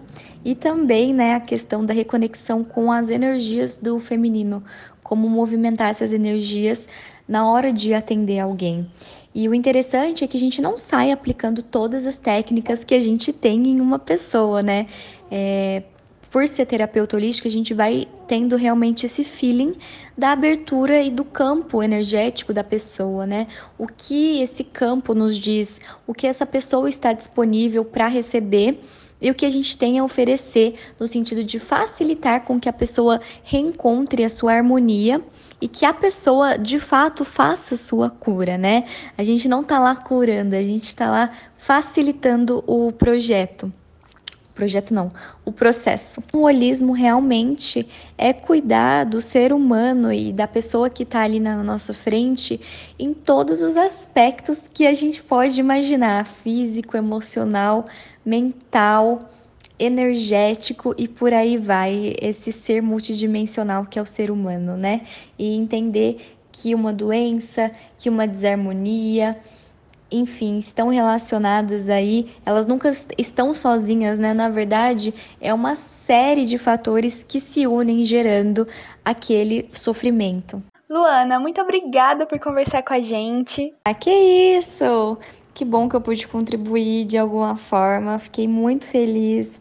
e 0.45 0.55
também, 0.55 1.15
né, 1.15 1.35
a 1.35 1.41
questão 1.41 1.87
da 1.87 1.95
reconexão 1.95 2.65
com 2.65 2.91
as 2.91 3.09
energias 3.09 3.77
do 3.77 4.01
feminino, 4.01 4.65
como 5.03 5.29
movimentar 5.29 5.91
essas 5.91 6.13
energias 6.13 6.89
na 7.27 7.49
hora 7.49 7.73
de 7.73 7.95
atender 7.95 8.41
alguém. 8.41 8.91
E 9.33 9.49
o 9.49 9.55
interessante 9.55 10.25
é 10.25 10.27
que 10.27 10.37
a 10.37 10.41
gente 10.41 10.61
não 10.61 10.77
sai 10.77 11.13
aplicando 11.13 11.63
todas 11.63 12.07
as 12.07 12.17
técnicas 12.17 12.83
que 12.83 12.95
a 12.95 13.01
gente 13.01 13.33
tem 13.33 13.69
em 13.69 13.81
uma 13.81 13.99
pessoa, 13.99 14.61
né? 14.61 14.87
É, 15.31 15.83
por 16.35 16.49
ser 16.49 16.67
terapeuta 16.67 17.15
holística, 17.15 17.49
a 17.49 17.53
gente 17.53 17.73
vai 17.73 18.09
tendo 18.27 18.57
realmente 18.57 19.07
esse 19.07 19.23
feeling 19.23 19.77
da 20.19 20.33
abertura 20.33 21.01
e 21.01 21.09
do 21.09 21.25
campo 21.25 21.81
energético 21.81 22.53
da 22.53 22.65
pessoa, 22.65 23.25
né? 23.25 23.47
O 23.79 23.87
que 23.87 24.43
esse 24.43 24.65
campo 24.65 25.15
nos 25.15 25.39
diz, 25.39 25.81
o 26.05 26.13
que 26.13 26.27
essa 26.27 26.45
pessoa 26.45 26.89
está 26.89 27.13
disponível 27.13 27.85
para 27.85 28.09
receber 28.09 28.81
e 29.23 29.31
o 29.31 29.35
que 29.35 29.47
a 29.47 29.51
gente 29.51 29.79
tem 29.79 30.01
a 30.01 30.05
oferecer 30.05 30.75
no 30.99 31.07
sentido 31.07 31.45
de 31.45 31.61
facilitar 31.61 32.41
com 32.41 32.59
que 32.59 32.69
a 32.69 32.73
pessoa 32.73 33.21
reencontre 33.45 34.25
a 34.25 34.29
sua 34.29 34.55
harmonia 34.55 35.23
e 35.61 35.69
que 35.69 35.87
a 35.87 35.95
pessoa 35.95 36.59
de 36.59 36.81
fato 36.81 37.25
faça 37.25 37.77
sua 37.77 38.11
cura, 38.11 38.59
né? 38.59 38.87
A 39.17 39.23
gente 39.23 39.49
não 39.49 39.63
tá 39.63 39.79
lá 39.79 39.95
curando, 39.95 40.57
a 40.57 40.63
gente 40.63 40.97
tá 40.97 41.09
lá 41.09 41.31
facilitando 41.57 42.65
o 42.67 42.91
projeto 42.91 43.73
projeto 44.55 44.95
não, 44.95 45.11
o 45.45 45.53
processo. 45.53 46.23
O 46.33 46.43
holismo 46.43 46.93
realmente 46.93 47.89
é 48.17 48.33
cuidar 48.33 49.05
do 49.05 49.21
ser 49.21 49.53
humano 49.53 50.13
e 50.13 50.33
da 50.33 50.47
pessoa 50.47 50.89
que 50.89 51.03
está 51.03 51.23
ali 51.23 51.41
na 51.41 51.63
nossa 51.63 51.93
frente 51.93 52.61
em 52.99 53.13
todos 53.13 53.61
os 53.61 53.77
aspectos 53.77 54.69
que 54.73 54.87
a 54.87 54.93
gente 54.93 55.23
pode 55.23 55.59
imaginar: 55.59 56.27
físico, 56.27 56.97
emocional, 56.97 57.85
mental, 58.25 59.29
energético 59.79 60.95
e 60.97 61.09
por 61.09 61.33
aí 61.33 61.57
vai, 61.57 62.15
esse 62.21 62.53
ser 62.53 62.81
multidimensional 62.81 63.85
que 63.85 63.99
é 63.99 64.03
o 64.03 64.07
ser 64.07 64.31
humano, 64.31 64.77
né? 64.77 65.03
E 65.39 65.55
entender 65.55 66.35
que 66.53 66.75
uma 66.75 66.93
doença, 66.93 67.73
que 67.99 68.09
uma 68.09 68.29
desarmonia, 68.29 69.37
enfim, 70.15 70.59
estão 70.59 70.89
relacionadas 70.89 71.89
aí, 71.89 72.31
elas 72.45 72.67
nunca 72.67 72.91
estão 73.19 73.53
sozinhas, 73.53 74.19
né? 74.19 74.33
Na 74.33 74.49
verdade, 74.49 75.15
é 75.41 75.53
uma 75.53 75.75
série 75.75 76.47
de 76.47 76.59
fatores 76.59 77.25
que 77.27 77.41
se 77.41 77.67
unem 77.67 78.05
gerando 78.05 78.67
aquele 79.05 79.69
sofrimento. 79.73 80.63
Luana, 80.89 81.41
muito 81.41 81.61
obrigada 81.61 82.27
por 82.27 82.39
conversar 82.39 82.83
com 82.83 82.93
a 82.93 83.01
gente. 83.01 83.73
Ah, 83.85 83.95
que 83.95 84.11
isso! 84.11 85.19
Que 85.55 85.65
bom 85.65 85.89
que 85.89 85.95
eu 85.95 86.01
pude 86.01 86.27
contribuir 86.27 87.05
de 87.05 87.17
alguma 87.17 87.57
forma. 87.57 88.19
Fiquei 88.19 88.49
muito 88.49 88.89
feliz. 88.89 89.61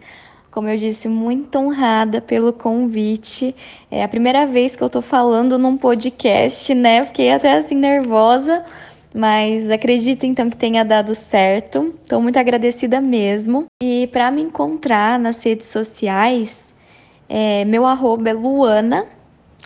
Como 0.49 0.67
eu 0.67 0.75
disse, 0.75 1.07
muito 1.07 1.57
honrada 1.57 2.19
pelo 2.19 2.51
convite. 2.51 3.55
É 3.89 4.03
a 4.03 4.07
primeira 4.07 4.45
vez 4.45 4.75
que 4.75 4.83
eu 4.83 4.89
tô 4.89 5.01
falando 5.01 5.57
num 5.57 5.77
podcast, 5.77 6.73
né? 6.73 7.05
Fiquei 7.05 7.31
até 7.31 7.53
assim 7.53 7.75
nervosa, 7.75 8.65
mas 9.13 9.69
acredito 9.69 10.25
então 10.25 10.49
que 10.49 10.57
tenha 10.57 10.83
dado 10.83 11.13
certo. 11.13 11.93
Estou 12.01 12.19
muito 12.19 12.39
agradecida 12.39 12.99
mesmo. 12.99 13.65
E 13.81 14.07
para 14.07 14.31
me 14.31 14.41
encontrar 14.41 15.19
nas 15.19 15.43
redes 15.43 15.67
sociais, 15.67 16.73
é, 17.29 17.63
meu 17.65 17.85
arroba 17.85 18.29
é 18.29 18.33
Luana, 18.33 19.05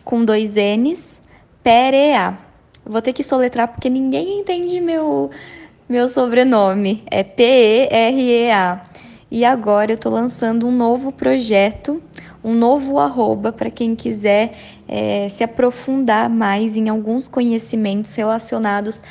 com 0.03 0.25
dois 0.25 0.55
N's, 0.55 1.21
Perea. 1.63 2.37
Vou 2.85 3.01
ter 3.01 3.13
que 3.13 3.23
soletrar 3.23 3.69
porque 3.69 3.89
ninguém 3.89 4.39
entende 4.39 4.81
meu, 4.81 5.31
meu 5.87 6.09
sobrenome. 6.09 7.03
É 7.09 7.23
P-E-R-E-A. 7.23 8.81
E 9.29 9.43
agora 9.43 9.91
eu 9.91 9.95
estou 9.95 10.11
lançando 10.11 10.67
um 10.67 10.71
novo 10.71 11.11
projeto, 11.11 12.01
um 12.41 12.53
novo 12.53 12.97
arroba 12.97 13.51
para 13.51 13.69
quem 13.69 13.93
quiser 13.93 14.53
é, 14.87 15.27
se 15.27 15.43
aprofundar 15.43 16.29
mais 16.29 16.77
em 16.77 16.87
alguns 16.87 17.27
conhecimentos 17.27 18.15
relacionados 18.15 19.01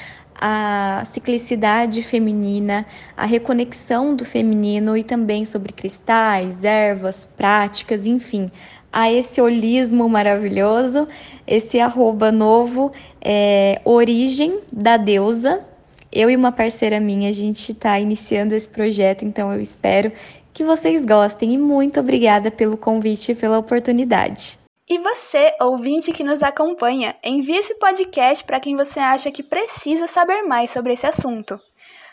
a 0.41 1.03
ciclicidade 1.05 2.03
feminina, 2.03 2.87
a 3.17 3.25
reconexão 3.25 4.15
do 4.15 4.25
feminino 4.25 4.97
e 4.97 5.03
também 5.03 5.45
sobre 5.45 5.73
cristais, 5.73 6.63
ervas, 6.65 7.25
práticas, 7.25 8.07
enfim, 8.07 8.51
a 8.93 9.13
esse 9.13 9.41
holismo 9.41 10.09
maravilhoso, 10.09 11.07
esse 11.47 11.79
arroba 11.81 12.33
novo, 12.33 12.93
é, 13.21 13.81
origem 13.85 14.61
da 14.73 14.97
deusa. 14.97 15.65
Eu 16.11 16.31
e 16.31 16.37
uma 16.37 16.53
parceira 16.53 16.99
minha, 16.99 17.29
a 17.29 17.33
gente 17.33 17.73
está 17.73 17.99
iniciando 18.01 18.55
esse 18.55 18.69
projeto, 18.69 19.25
então 19.25 19.53
eu 19.53 19.61
espero 19.61 20.11
que 20.53 20.65
vocês 20.65 21.05
gostem 21.05 21.53
e 21.53 21.59
muito 21.59 22.01
obrigada 22.01 22.51
pelo 22.51 22.79
convite 22.79 23.33
e 23.33 23.35
pela 23.35 23.59
oportunidade. 23.59 24.59
E 24.89 24.99
você, 24.99 25.53
ouvinte 25.61 26.13
que 26.13 26.23
nos 26.23 26.45
acompanha, 26.45 27.17
envie 27.23 27.57
esse 27.57 27.75
podcast 27.75 28.45
para 28.45 28.61
quem 28.61 28.77
você 28.77 29.01
acha 29.01 29.33
que 29.33 29.43
precisa 29.43 30.07
saber 30.07 30.43
mais 30.43 30.71
sobre 30.71 30.93
esse 30.93 31.05
assunto. 31.05 31.61